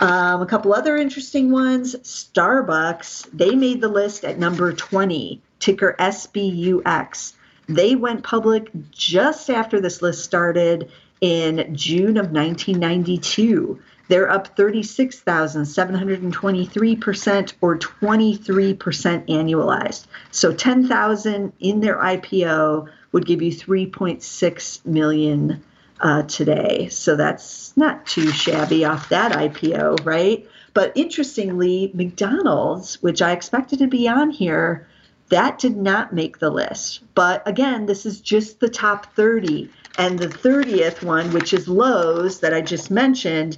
Um, 0.01 0.41
a 0.41 0.45
couple 0.45 0.73
other 0.73 0.97
interesting 0.97 1.51
ones 1.51 1.95
Starbucks, 1.95 3.29
they 3.33 3.53
made 3.53 3.81
the 3.81 3.89
list 3.89 4.23
at 4.23 4.39
number 4.39 4.71
20, 4.71 5.41
ticker 5.59 5.95
SBUX. 5.99 7.33
They 7.67 7.95
went 7.95 8.23
public 8.23 8.69
just 8.91 9.49
after 9.49 9.79
this 9.79 10.01
list 10.01 10.23
started 10.23 10.89
in 11.21 11.73
June 11.75 12.17
of 12.17 12.31
1992. 12.31 13.79
They're 14.07 14.31
up 14.31 14.55
36,723% 14.57 17.53
or 17.61 17.77
23% 17.77 19.27
annualized. 19.27 20.07
So 20.31 20.53
10,000 20.53 21.53
in 21.59 21.79
their 21.79 21.97
IPO 21.97 22.89
would 23.11 23.25
give 23.25 23.41
you 23.41 23.51
3.6 23.51 24.85
million 24.85 25.63
uh, 25.99 26.23
today. 26.23 26.87
So 26.89 27.15
that's 27.15 27.75
not 27.77 28.05
too 28.05 28.31
shabby 28.31 28.85
off 28.85 29.09
that 29.09 29.33
IPO, 29.33 30.05
right? 30.05 30.47
But 30.73 30.93
interestingly, 30.95 31.91
McDonald's, 31.93 33.01
which 33.01 33.21
I 33.21 33.33
expected 33.33 33.79
to 33.79 33.87
be 33.87 34.07
on 34.07 34.29
here, 34.29 34.87
that 35.29 35.59
did 35.59 35.77
not 35.77 36.13
make 36.13 36.39
the 36.39 36.49
list. 36.49 37.01
But 37.13 37.47
again, 37.47 37.85
this 37.85 38.05
is 38.05 38.21
just 38.21 38.59
the 38.59 38.69
top 38.69 39.15
30. 39.15 39.69
And 39.99 40.17
the 40.17 40.27
30th 40.27 41.03
one, 41.03 41.33
which 41.33 41.53
is 41.53 41.67
Lowe's 41.67 42.39
that 42.39 42.53
I 42.53 42.61
just 42.61 42.89
mentioned, 42.89 43.57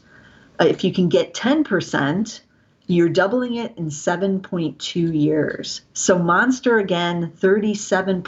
If 0.60 0.84
you 0.84 0.94
can 0.94 1.10
get 1.10 1.34
10%, 1.34 2.42
you're 2.88 3.10
doubling 3.10 3.56
it 3.56 3.78
in 3.78 3.88
7.2 3.88 5.22
years. 5.22 5.82
So 5.94 6.18
Monster 6.18 6.80
again, 6.80 7.34
37% 7.38 8.24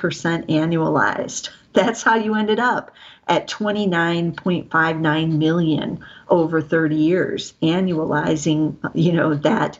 annualized. 0.49 1.49
That's 1.73 2.03
how 2.03 2.15
you 2.15 2.35
ended 2.35 2.59
up 2.59 2.91
at 3.27 3.47
29.59 3.47 5.37
million 5.37 5.99
over 6.27 6.61
30 6.61 6.95
years, 6.95 7.53
annualizing, 7.61 8.75
you 8.93 9.13
know, 9.13 9.35
that 9.35 9.79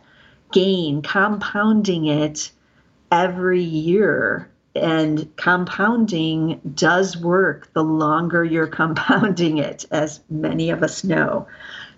gain, 0.52 1.02
compounding 1.02 2.06
it 2.06 2.52
every 3.12 3.64
year. 3.64 4.50
And 4.76 5.36
compounding 5.36 6.62
does 6.76 7.18
work 7.18 7.74
the 7.74 7.84
longer 7.84 8.46
you're 8.46 8.68
compounding 8.68 9.58
it, 9.58 9.86
as 9.92 10.22
many 10.30 10.70
of 10.70 10.84
us 10.84 11.04
know. 11.04 11.48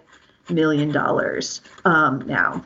million 0.49 0.91
dollars 0.91 1.61
um, 1.85 2.19
now. 2.27 2.63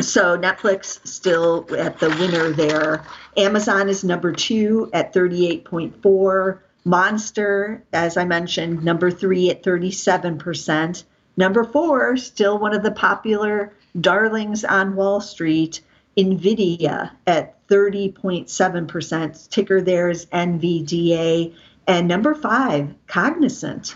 So 0.00 0.38
Netflix 0.38 1.06
still 1.06 1.66
at 1.76 1.98
the 1.98 2.08
winner 2.10 2.50
there. 2.50 3.04
Amazon 3.36 3.88
is 3.88 4.04
number 4.04 4.32
two 4.32 4.90
at 4.92 5.12
38.4. 5.12 6.58
Monster, 6.84 7.84
as 7.92 8.16
I 8.16 8.24
mentioned, 8.24 8.82
number 8.82 9.10
three 9.10 9.50
at 9.50 9.62
37%. 9.62 11.04
Number 11.36 11.64
four, 11.64 12.16
still 12.16 12.58
one 12.58 12.74
of 12.74 12.82
the 12.82 12.90
popular 12.90 13.72
darlings 14.00 14.64
on 14.64 14.96
Wall 14.96 15.20
Street, 15.20 15.80
NVIDIA 16.16 17.10
at 17.26 17.66
30.7%. 17.68 19.48
Ticker 19.48 19.80
there 19.80 20.10
is 20.10 20.26
NVDA. 20.26 21.54
And 21.86 22.08
number 22.08 22.34
five, 22.34 22.94
Cognizant. 23.06 23.94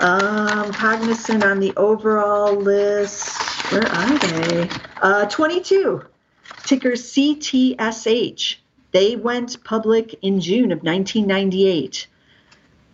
Um, 0.01 0.73
Cognizant 0.73 1.45
on 1.45 1.61
the 1.61 1.75
overall 1.77 2.55
list. 2.55 3.37
Where 3.73 3.87
are 3.87 4.19
they? 4.19 4.71
Uh, 5.01 5.27
22. 5.27 6.05
Ticker 6.65 6.93
CTSH. 6.93 8.57
They 8.93 9.17
went 9.17 9.63
public 9.65 10.19
in 10.23 10.41
June 10.41 10.73
of 10.73 10.83
1998 10.83 12.07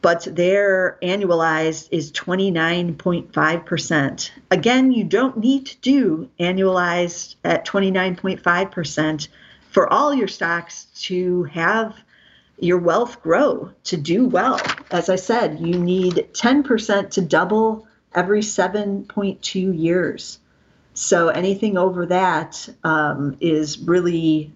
but 0.05 0.29
their 0.31 0.97
annualized 1.03 1.89
is 1.91 2.13
29.5%. 2.13 4.31
Again, 4.51 4.93
you 4.93 5.03
don't 5.03 5.39
need 5.39 5.65
to 5.65 5.79
do 5.79 6.29
annualized 6.39 7.37
at 7.43 7.65
29.5% 7.65 9.29
for 9.71 9.91
all 9.91 10.13
your 10.13 10.29
stocks 10.29 10.89
to 11.05 11.45
have 11.45 11.97
your 12.59 12.77
wealth 12.77 13.23
grow, 13.23 13.71
to 13.85 13.97
do 13.97 14.27
well. 14.27 14.61
As 14.91 15.09
I 15.09 15.17
said, 15.17 15.61
you 15.61 15.79
need 15.79 16.29
10% 16.35 17.11
to 17.13 17.23
double 17.23 17.89
every 18.15 18.43
7.2 18.43 19.81
years. 19.81 20.39
So 20.93 21.29
anything 21.29 21.79
over 21.79 22.05
that 22.05 22.69
um, 22.85 23.39
is 23.41 23.79
really 23.79 24.53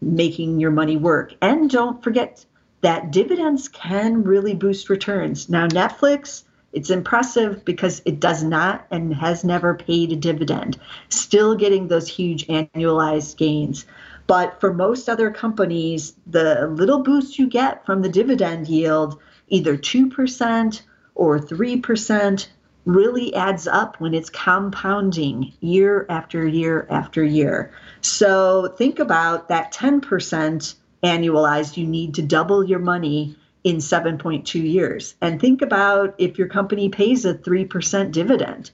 making 0.00 0.60
your 0.60 0.70
money 0.70 0.96
work. 0.96 1.34
And 1.42 1.68
don't 1.68 2.04
forget 2.04 2.46
that 2.82 3.10
dividends 3.10 3.68
can 3.68 4.22
really 4.22 4.54
boost 4.54 4.90
returns. 4.90 5.48
Now, 5.48 5.66
Netflix, 5.68 6.42
it's 6.72 6.90
impressive 6.90 7.64
because 7.64 8.02
it 8.04 8.20
does 8.20 8.42
not 8.42 8.86
and 8.90 9.14
has 9.14 9.44
never 9.44 9.74
paid 9.74 10.12
a 10.12 10.16
dividend, 10.16 10.78
still 11.08 11.54
getting 11.54 11.88
those 11.88 12.08
huge 12.08 12.46
annualized 12.48 13.36
gains. 13.36 13.86
But 14.26 14.60
for 14.60 14.72
most 14.72 15.08
other 15.08 15.30
companies, 15.30 16.14
the 16.26 16.66
little 16.68 17.02
boost 17.02 17.38
you 17.38 17.46
get 17.46 17.84
from 17.86 18.02
the 18.02 18.08
dividend 18.08 18.68
yield, 18.68 19.18
either 19.48 19.76
2% 19.76 20.82
or 21.14 21.38
3%, 21.38 22.46
really 22.84 23.32
adds 23.34 23.68
up 23.68 24.00
when 24.00 24.12
it's 24.12 24.30
compounding 24.30 25.52
year 25.60 26.04
after 26.08 26.46
year 26.46 26.86
after 26.90 27.22
year. 27.22 27.70
So 28.00 28.74
think 28.76 28.98
about 28.98 29.48
that 29.48 29.72
10% 29.72 30.74
annualized, 31.02 31.76
you 31.76 31.86
need 31.86 32.14
to 32.14 32.22
double 32.22 32.64
your 32.64 32.78
money 32.78 33.36
in 33.64 33.76
7.2 33.76 34.54
years. 34.62 35.14
And 35.20 35.40
think 35.40 35.62
about 35.62 36.14
if 36.18 36.38
your 36.38 36.48
company 36.48 36.88
pays 36.88 37.24
a 37.24 37.34
3% 37.34 38.12
dividend, 38.12 38.70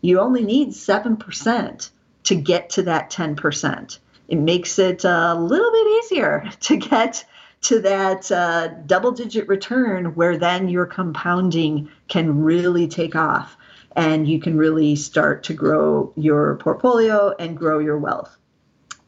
you 0.00 0.18
only 0.20 0.44
need 0.44 0.70
7% 0.70 1.90
to 2.24 2.34
get 2.34 2.70
to 2.70 2.82
that 2.82 3.10
10%. 3.10 3.98
It 4.28 4.38
makes 4.38 4.78
it 4.78 5.04
a 5.04 5.34
little 5.34 5.70
bit 5.70 6.04
easier 6.04 6.50
to 6.60 6.76
get 6.76 7.24
to 7.62 7.80
that 7.80 8.30
uh, 8.32 8.68
double 8.86 9.12
digit 9.12 9.46
return 9.48 10.14
where 10.14 10.38
then 10.38 10.68
your 10.68 10.86
compounding 10.86 11.90
can 12.08 12.42
really 12.42 12.88
take 12.88 13.14
off 13.14 13.56
and 13.96 14.26
you 14.26 14.40
can 14.40 14.56
really 14.56 14.96
start 14.96 15.42
to 15.42 15.52
grow 15.52 16.12
your 16.16 16.56
portfolio 16.56 17.34
and 17.38 17.58
grow 17.58 17.78
your 17.78 17.98
wealth. 17.98 18.36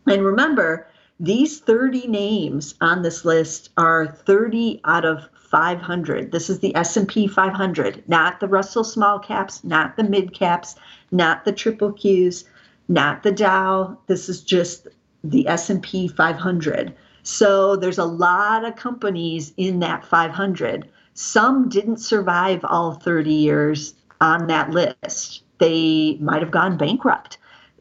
And 0.07 0.23
remember, 0.23 0.89
these 1.23 1.61
30 1.61 2.09
names 2.09 2.75
on 2.81 3.03
this 3.03 3.25
list 3.25 3.71
are 3.77 4.09
30 4.09 4.81
out 4.85 5.05
of 5.05 5.29
500. 5.53 6.33
This 6.33 6.51
is 6.51 6.59
the 6.59 6.75
S&P 6.75 7.29
500, 7.29 8.03
not 8.09 8.41
the 8.41 8.49
Russell 8.49 8.83
small 8.83 9.21
caps, 9.21 9.63
not 9.63 9.97
the 9.97 10.03
mid 10.03 10.35
caps, 10.35 10.75
not 11.13 11.45
the 11.45 11.53
triple 11.53 11.93
Qs, 11.93 12.43
not 12.89 13.23
the 13.23 13.31
Dow. 13.31 13.97
This 14.09 14.29
is 14.29 14.43
just 14.43 14.89
the 15.23 15.47
S&P 15.47 16.09
500. 16.09 16.93
So 17.23 17.77
there's 17.77 17.99
a 17.99 18.05
lot 18.05 18.65
of 18.65 18.75
companies 18.75 19.55
in 19.57 19.79
that 19.79 20.05
500. 20.05 20.91
Some 21.15 21.69
didn't 21.69 21.99
survive 21.99 22.65
all 22.65 22.95
30 22.95 23.33
years 23.33 23.95
on 24.21 24.49
that 24.49 24.71
list. 24.71 25.45
They 25.59 26.19
might 26.21 26.43
have 26.43 26.51
gone 26.51 26.77
bankrupt 26.77 27.39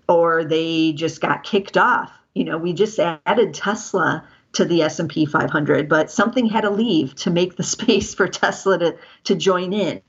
or 0.08 0.44
they 0.44 0.92
just 0.92 1.22
got 1.22 1.42
kicked 1.42 1.76
off 1.76 2.21
you 2.34 2.44
know, 2.44 2.58
we 2.58 2.74
just 2.74 3.00
added 3.00 3.54
Tesla 3.54 4.28
to 4.54 4.66
the 4.66 4.82
S&P 4.84 5.26
500, 5.26 5.88
but 5.88 6.12
something 6.12 6.46
had 6.46 6.62
to 6.62 6.70
leave 6.70 7.16
to 7.16 7.30
make 7.30 7.56
the 7.56 7.64
space 7.76 8.14
for 8.14 8.28
Tesla 8.28 8.78
to, 8.80 8.98
to 9.24 9.36
join 9.36 9.74
in. 9.74 10.02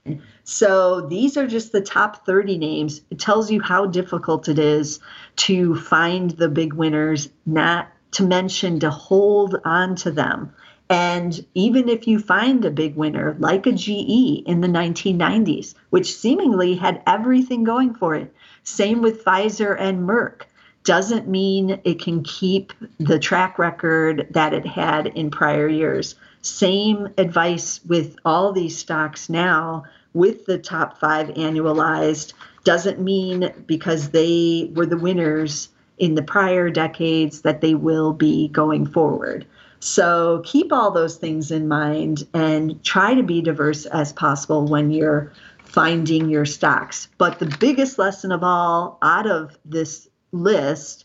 So 0.44 1.02
these 1.02 1.36
are 1.36 1.46
just 1.46 1.72
the 1.72 1.80
top 1.80 2.26
30 2.26 2.58
names. 2.58 3.02
It 3.10 3.20
tells 3.20 3.50
you 3.50 3.60
how 3.60 3.86
difficult 3.86 4.48
it 4.48 4.58
is 4.58 5.00
to 5.36 5.76
find 5.76 6.30
the 6.32 6.48
big 6.48 6.72
winners, 6.72 7.28
not 7.46 7.88
to 8.12 8.24
mention 8.24 8.80
to 8.80 8.90
hold 8.90 9.56
on 9.64 9.96
to 9.96 10.10
them 10.10 10.52
And 10.90 11.46
even 11.54 11.88
if 11.88 12.06
you 12.06 12.18
find 12.18 12.62
a 12.64 12.70
big 12.70 12.96
winner 12.96 13.34
like 13.38 13.66
a 13.66 13.72
GE 13.72 14.42
in 14.46 14.60
the 14.60 14.68
1990s, 14.68 15.74
which 15.88 16.14
seemingly 16.14 16.74
had 16.74 17.02
everything 17.06 17.64
going 17.64 17.94
for 17.94 18.14
it, 18.14 18.34
same 18.62 19.00
with 19.00 19.24
Pfizer 19.24 19.74
and 19.78 20.06
Merck, 20.06 20.42
doesn't 20.84 21.28
mean 21.28 21.80
it 21.84 22.00
can 22.00 22.22
keep 22.22 22.72
the 22.98 23.18
track 23.18 23.58
record 23.58 24.26
that 24.30 24.52
it 24.52 24.66
had 24.66 25.06
in 25.08 25.30
prior 25.30 25.68
years. 25.68 26.14
Same 26.42 27.08
advice 27.18 27.80
with 27.86 28.16
all 28.24 28.52
these 28.52 28.76
stocks 28.76 29.28
now 29.28 29.84
with 30.12 30.44
the 30.46 30.58
top 30.58 30.98
five 30.98 31.28
annualized 31.28 32.32
doesn't 32.64 33.00
mean 33.00 33.52
because 33.66 34.10
they 34.10 34.70
were 34.74 34.86
the 34.86 34.96
winners 34.96 35.68
in 35.98 36.14
the 36.14 36.22
prior 36.22 36.70
decades 36.70 37.42
that 37.42 37.60
they 37.60 37.74
will 37.74 38.12
be 38.12 38.48
going 38.48 38.86
forward. 38.86 39.46
So 39.80 40.42
keep 40.44 40.72
all 40.72 40.90
those 40.90 41.16
things 41.16 41.50
in 41.50 41.66
mind 41.66 42.26
and 42.34 42.82
try 42.84 43.14
to 43.14 43.22
be 43.22 43.42
diverse 43.42 43.84
as 43.86 44.12
possible 44.12 44.66
when 44.66 44.90
you're 44.90 45.32
finding 45.64 46.28
your 46.28 46.44
stocks. 46.44 47.08
But 47.18 47.38
the 47.38 47.56
biggest 47.58 47.98
lesson 47.98 48.30
of 48.30 48.44
all 48.44 48.98
out 49.02 49.26
of 49.26 49.58
this 49.64 50.08
list 50.32 51.04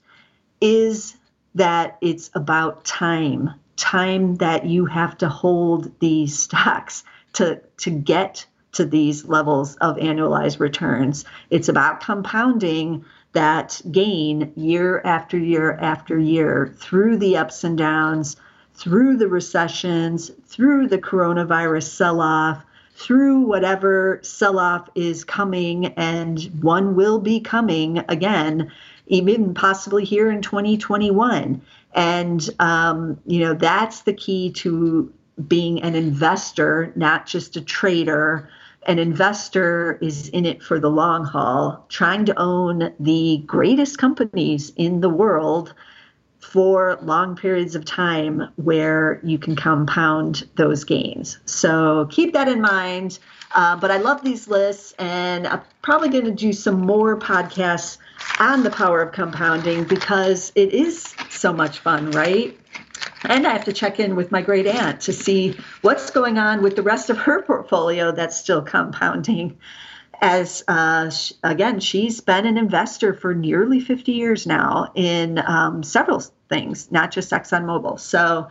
is 0.61 1.15
that 1.55 1.97
it's 2.01 2.29
about 2.33 2.85
time 2.85 3.53
time 3.75 4.35
that 4.37 4.65
you 4.65 4.85
have 4.85 5.17
to 5.19 5.29
hold 5.29 5.91
these 5.99 6.37
stocks 6.43 7.03
to 7.33 7.61
to 7.77 7.91
get 7.91 8.45
to 8.73 8.85
these 8.85 9.25
levels 9.25 9.75
of 9.77 9.95
annualized 9.97 10.59
returns. 10.59 11.25
It's 11.49 11.69
about 11.69 12.01
compounding 12.01 13.05
that 13.33 13.81
gain 13.91 14.51
year 14.55 15.01
after 15.03 15.37
year 15.37 15.73
after 15.73 16.19
year 16.19 16.75
through 16.79 17.17
the 17.17 17.37
ups 17.37 17.63
and 17.63 17.77
downs 17.77 18.35
through 18.77 19.17
the 19.17 19.27
recessions, 19.27 20.29
through 20.45 20.87
the 20.87 20.99
coronavirus 20.99 21.89
sell 21.89 22.21
off, 22.21 22.63
through 22.93 23.41
whatever 23.41 24.19
sell 24.21 24.59
off 24.59 24.87
is 24.95 25.23
coming, 25.23 25.87
and 25.97 26.39
one 26.61 26.95
will 26.95 27.19
be 27.19 27.39
coming 27.39 28.03
again, 28.07 28.71
even 29.07 29.53
possibly 29.53 30.03
here 30.03 30.31
in 30.31 30.41
2021. 30.41 31.61
And, 31.93 32.49
um, 32.59 33.19
you 33.25 33.39
know, 33.39 33.53
that's 33.53 34.01
the 34.01 34.13
key 34.13 34.51
to 34.53 35.11
being 35.47 35.81
an 35.81 35.95
investor, 35.95 36.91
not 36.95 37.25
just 37.25 37.55
a 37.55 37.61
trader. 37.61 38.49
An 38.85 38.99
investor 38.99 39.97
is 40.01 40.29
in 40.29 40.45
it 40.45 40.63
for 40.63 40.79
the 40.79 40.89
long 40.89 41.25
haul, 41.25 41.85
trying 41.89 42.25
to 42.25 42.39
own 42.39 42.93
the 42.99 43.43
greatest 43.45 43.97
companies 43.97 44.71
in 44.75 45.01
the 45.01 45.09
world 45.09 45.73
for 46.39 46.97
long 47.01 47.35
periods 47.35 47.75
of 47.75 47.83
time 47.83 48.49
where 48.55 49.19
you 49.23 49.37
can 49.37 49.55
compound 49.55 50.47
those 50.55 50.83
gains. 50.83 51.39
So 51.45 52.07
keep 52.09 52.33
that 52.33 52.47
in 52.47 52.61
mind. 52.61 53.19
Uh, 53.53 53.75
but 53.75 53.91
I 53.91 53.97
love 53.97 54.23
these 54.23 54.47
lists, 54.47 54.93
and 54.99 55.47
I'm 55.47 55.61
probably 55.81 56.09
going 56.09 56.25
to 56.25 56.31
do 56.31 56.53
some 56.53 56.79
more 56.81 57.17
podcasts 57.17 57.97
on 58.39 58.63
the 58.63 58.69
power 58.69 59.01
of 59.01 59.11
compounding 59.11 59.83
because 59.83 60.51
it 60.55 60.73
is 60.73 61.15
so 61.29 61.51
much 61.51 61.79
fun, 61.79 62.11
right? 62.11 62.57
And 63.23 63.47
I 63.47 63.53
have 63.53 63.65
to 63.65 63.73
check 63.73 63.99
in 63.99 64.15
with 64.15 64.31
my 64.31 64.41
great 64.41 64.67
aunt 64.67 65.01
to 65.01 65.13
see 65.13 65.57
what's 65.81 66.11
going 66.11 66.37
on 66.37 66.61
with 66.61 66.75
the 66.75 66.83
rest 66.83 67.09
of 67.09 67.17
her 67.17 67.41
portfolio 67.41 68.11
that's 68.11 68.37
still 68.37 68.61
compounding 68.61 69.57
as 70.19 70.63
uh, 70.67 71.11
again, 71.43 71.79
she's 71.79 72.21
been 72.21 72.45
an 72.45 72.57
investor 72.57 73.13
for 73.13 73.33
nearly 73.35 73.79
50 73.79 74.11
years 74.11 74.47
now 74.47 74.91
in 74.95 75.39
um, 75.45 75.83
several 75.83 76.21
things, 76.49 76.91
not 76.91 77.11
just 77.11 77.31
ExxonMobil. 77.31 77.99
So 77.99 78.47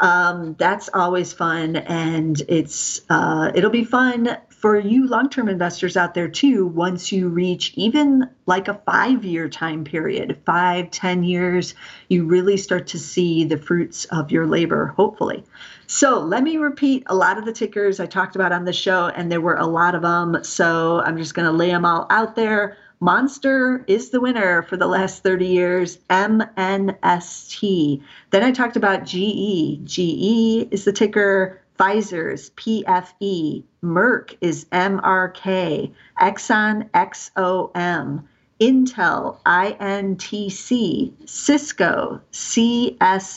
um, 0.00 0.54
that's 0.58 0.88
always 0.94 1.32
fun, 1.32 1.76
and 1.76 2.40
it's 2.48 3.00
uh, 3.10 3.50
it'll 3.54 3.70
be 3.70 3.84
fun 3.84 4.36
for 4.58 4.78
you 4.78 5.06
long-term 5.06 5.48
investors 5.48 5.96
out 5.96 6.14
there 6.14 6.28
too. 6.28 6.66
Once 6.66 7.12
you 7.12 7.28
reach 7.28 7.72
even 7.76 8.28
like 8.46 8.66
a 8.66 8.80
five-year 8.84 9.48
time 9.48 9.84
period, 9.84 10.36
five, 10.44 10.90
ten 10.90 11.22
years, 11.22 11.74
you 12.08 12.24
really 12.24 12.56
start 12.56 12.88
to 12.88 12.98
see 12.98 13.44
the 13.44 13.56
fruits 13.56 14.04
of 14.06 14.32
your 14.32 14.46
labor. 14.46 14.86
Hopefully. 14.96 15.44
So 15.86 16.18
let 16.18 16.42
me 16.42 16.56
repeat 16.56 17.04
a 17.06 17.14
lot 17.14 17.38
of 17.38 17.44
the 17.44 17.52
tickers 17.52 18.00
I 18.00 18.06
talked 18.06 18.34
about 18.34 18.50
on 18.52 18.64
the 18.64 18.72
show, 18.72 19.06
and 19.08 19.30
there 19.30 19.40
were 19.40 19.56
a 19.56 19.66
lot 19.66 19.94
of 19.94 20.02
them. 20.02 20.42
So 20.42 21.02
I'm 21.02 21.16
just 21.16 21.34
going 21.34 21.46
to 21.46 21.52
lay 21.52 21.70
them 21.70 21.84
all 21.84 22.06
out 22.10 22.34
there. 22.34 22.76
Monster 23.00 23.84
is 23.86 24.10
the 24.10 24.20
winner 24.20 24.62
for 24.64 24.76
the 24.76 24.88
last 24.88 25.22
30 25.22 25.46
years, 25.46 25.98
MNST. 26.10 28.02
Then 28.30 28.42
I 28.42 28.50
talked 28.50 28.76
about 28.76 29.04
GE. 29.04 29.84
GE 29.84 30.66
is 30.72 30.84
the 30.84 30.92
ticker, 30.92 31.62
Pfizer's 31.78 32.50
PFE. 32.50 33.62
Merck 33.82 34.36
is 34.40 34.64
MRK. 34.66 35.92
Exxon 36.20 36.90
XOM. 36.90 38.24
Intel, 38.60 39.38
INTC, 39.46 41.12
Cisco, 41.28 42.20
CSCO, 42.32 43.34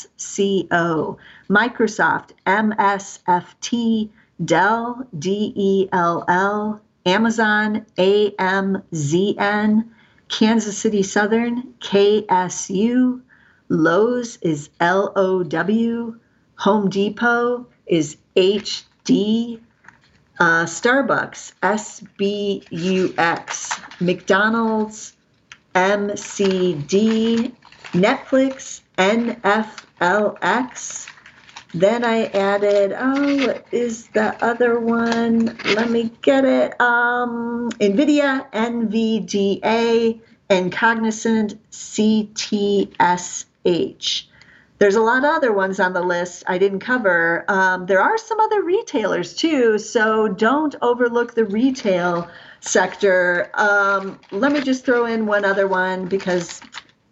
Microsoft, 1.47 2.31
MSFT, 2.47 4.09
Dell, 4.43 5.07
DELL, 5.19 6.81
Amazon, 7.05 7.85
AMZN, 7.99 9.85
Kansas 10.27 10.77
City 10.77 11.03
Southern, 11.03 11.73
KSU, 11.79 13.21
Lowe's 13.69 14.39
is 14.41 14.69
LOW, 14.79 16.15
Home 16.57 16.89
Depot 16.89 17.67
is 17.85 18.17
HD, 18.35 19.59
uh, 20.39 20.65
Starbucks, 20.65 21.53
SBUX, 21.61 23.21
McDonald's, 24.01 25.13
MCD, 25.75 27.53
Netflix, 27.93 28.81
NFLX. 28.97 29.47
Then 31.73 32.03
I 32.03 32.25
added, 32.25 32.93
oh, 32.97 33.47
what 33.47 33.65
is 33.71 34.07
the 34.07 34.35
other 34.43 34.77
one? 34.79 35.57
Let 35.63 35.89
me 35.89 36.11
get 36.21 36.43
it. 36.43 36.79
Um, 36.81 37.69
NVIDIA, 37.79 38.51
NVDA, 38.51 40.19
and 40.49 40.71
Cognizant, 40.71 41.57
CTSH. 41.71 42.91
There's 44.81 44.95
a 44.95 45.01
lot 45.01 45.23
of 45.23 45.35
other 45.35 45.53
ones 45.53 45.79
on 45.79 45.93
the 45.93 46.01
list 46.01 46.43
I 46.47 46.57
didn't 46.57 46.79
cover. 46.79 47.45
Um, 47.47 47.85
there 47.85 48.01
are 48.01 48.17
some 48.17 48.39
other 48.39 48.63
retailers 48.63 49.35
too, 49.35 49.77
so 49.77 50.27
don't 50.27 50.73
overlook 50.81 51.35
the 51.35 51.45
retail 51.45 52.27
sector. 52.61 53.51
Um, 53.53 54.19
let 54.31 54.51
me 54.51 54.59
just 54.59 54.83
throw 54.83 55.05
in 55.05 55.27
one 55.27 55.45
other 55.45 55.67
one 55.67 56.07
because 56.07 56.61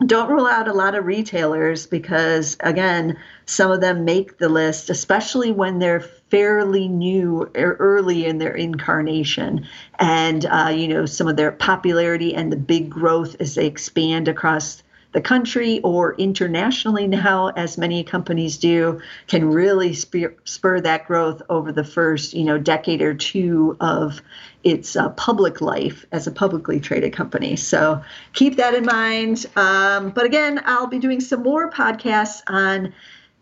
don't 0.05 0.29
rule 0.29 0.45
out 0.45 0.67
a 0.67 0.73
lot 0.73 0.95
of 0.95 1.05
retailers 1.05 1.87
because 1.87 2.55
again 2.59 3.17
some 3.45 3.71
of 3.71 3.81
them 3.81 4.05
make 4.05 4.37
the 4.37 4.47
list 4.47 4.89
especially 4.91 5.51
when 5.51 5.79
they're 5.79 6.07
fairly 6.29 6.87
new 6.87 7.49
or 7.55 7.73
early 7.79 8.25
in 8.25 8.37
their 8.37 8.53
incarnation. 8.53 9.65
And 9.99 10.45
uh, 10.45 10.73
you 10.75 10.87
know 10.87 11.05
some 11.05 11.27
of 11.27 11.37
their 11.37 11.51
popularity 11.51 12.35
and 12.35 12.51
the 12.51 12.57
big 12.57 12.89
growth 12.89 13.35
as 13.39 13.55
they 13.55 13.65
expand 13.65 14.27
across 14.27 14.83
the 15.13 15.21
country 15.21 15.79
or 15.81 16.15
internationally 16.15 17.07
now, 17.07 17.47
as 17.47 17.77
many 17.77 18.03
companies 18.03 18.57
do, 18.57 19.01
can 19.27 19.49
really 19.49 19.93
spur, 19.93 20.35
spur 20.43 20.81
that 20.81 21.07
growth 21.07 21.41
over 21.49 21.71
the 21.71 21.83
first, 21.83 22.33
you 22.33 22.43
know, 22.43 22.57
decade 22.57 23.01
or 23.01 23.13
two 23.13 23.77
of 23.79 24.21
its 24.67 24.97
uh, 24.97 25.09
public 25.11 25.61
life 25.61 26.05
as 26.11 26.27
a 26.27 26.31
publicly 26.31 26.79
traded 26.79 27.13
company. 27.13 27.55
So 27.55 28.01
keep 28.33 28.57
that 28.57 28.73
in 28.73 28.85
mind. 28.85 29.45
Um, 29.55 30.09
but 30.11 30.25
again, 30.25 30.61
I'll 30.65 30.87
be 30.87 30.99
doing 30.99 31.21
some 31.21 31.41
more 31.41 31.71
podcasts 31.71 32.41
on 32.47 32.93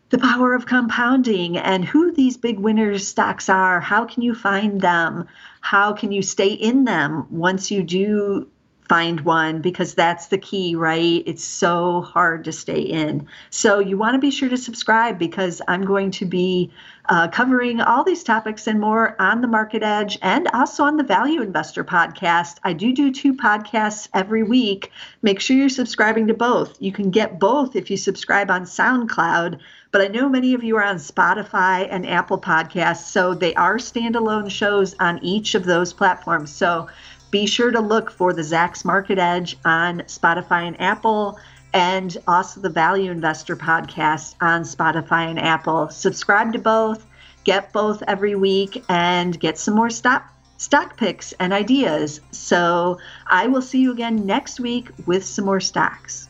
the 0.09 0.19
power 0.19 0.53
of 0.53 0.67
compounding 0.67 1.57
and 1.57 1.84
who 1.84 2.11
these 2.11 2.38
big 2.38 2.59
winners 2.59 3.07
stocks 3.07 3.49
are. 3.49 3.82
How 3.82 4.05
can 4.05 4.21
you 4.21 4.36
find 4.36 4.80
them? 4.80 5.28
How 5.61 5.93
can 5.93 6.11
you 6.11 6.21
stay 6.21 6.49
in 6.49 6.86
them 6.86 7.26
once 7.32 7.71
you 7.71 7.82
do 7.82 8.47
find 8.88 9.21
one 9.21 9.61
because 9.61 9.93
that's 9.93 10.27
the 10.27 10.38
key, 10.38 10.75
right? 10.75 11.23
It's 11.25 11.43
so 11.43 12.01
hard 12.01 12.43
to 12.45 12.51
stay 12.51 12.81
in. 12.81 13.27
So 13.49 13.79
you 13.79 13.97
want 13.97 14.15
to 14.15 14.19
be 14.19 14.31
sure 14.31 14.49
to 14.49 14.57
subscribe 14.57 15.17
because 15.17 15.61
I'm 15.67 15.86
going 15.86 16.11
to 16.11 16.25
be 16.25 16.71
uh, 17.07 17.27
covering 17.27 17.81
all 17.81 18.03
these 18.03 18.23
topics 18.23 18.67
and 18.67 18.79
more 18.79 19.15
on 19.19 19.41
the 19.41 19.47
Market 19.47 19.83
Edge 19.83 20.17
and 20.21 20.47
also 20.53 20.83
on 20.83 20.97
the 20.97 21.03
Value 21.03 21.41
Investor 21.41 21.83
podcast. 21.83 22.57
I 22.63 22.73
do 22.73 22.93
do 22.93 23.11
two 23.11 23.33
podcasts 23.33 24.07
every 24.13 24.43
week. 24.43 24.91
Make 25.21 25.39
sure 25.39 25.55
you're 25.55 25.69
subscribing 25.69 26.27
to 26.27 26.33
both. 26.33 26.81
You 26.81 26.91
can 26.91 27.11
get 27.11 27.39
both 27.39 27.75
if 27.75 27.89
you 27.89 27.97
subscribe 27.97 28.49
on 28.49 28.63
SoundCloud. 28.63 29.59
But 29.91 30.01
I 30.01 30.07
know 30.07 30.27
many 30.27 30.53
of 30.53 30.63
you 30.63 30.75
are 30.75 30.83
on 30.83 30.97
Spotify 30.97 31.88
and 31.89 32.05
Apple 32.05 32.38
Podcasts, 32.38 33.05
so 33.05 33.33
they 33.33 33.55
are 33.55 33.77
standalone 33.77 34.51
shows 34.51 34.93
on 34.99 35.23
each 35.23 35.55
of 35.55 35.63
those 35.63 35.93
platforms. 35.93 36.51
So 36.51 36.89
be 37.36 37.45
sure 37.45 37.69
to 37.69 37.81
look 37.81 38.09
for 38.09 38.31
the 38.31 38.41
Zacks 38.41 38.86
Market 38.86 39.19
Edge 39.19 39.57
on 39.65 39.99
Spotify 40.03 40.69
and 40.69 40.79
Apple, 40.79 41.38
and 41.73 42.15
also 42.29 42.61
the 42.61 42.69
Value 42.69 43.11
Investor 43.11 43.57
podcast 43.57 44.36
on 44.39 44.61
Spotify 44.61 45.29
and 45.29 45.38
Apple. 45.38 45.89
Subscribe 45.89 46.53
to 46.53 46.59
both, 46.59 47.05
get 47.43 47.73
both 47.73 48.01
every 48.07 48.36
week, 48.36 48.86
and 48.88 49.38
get 49.38 49.57
some 49.57 49.75
more 49.75 49.89
stock 49.89 50.33
stock 50.55 50.95
picks 50.95 51.33
and 51.33 51.51
ideas. 51.51 52.21
So 52.31 52.99
I 53.27 53.47
will 53.47 53.61
see 53.61 53.81
you 53.81 53.91
again 53.91 54.25
next 54.25 54.61
week 54.61 54.88
with 55.05 55.25
some 55.25 55.43
more 55.43 55.59
stocks. 55.59 56.29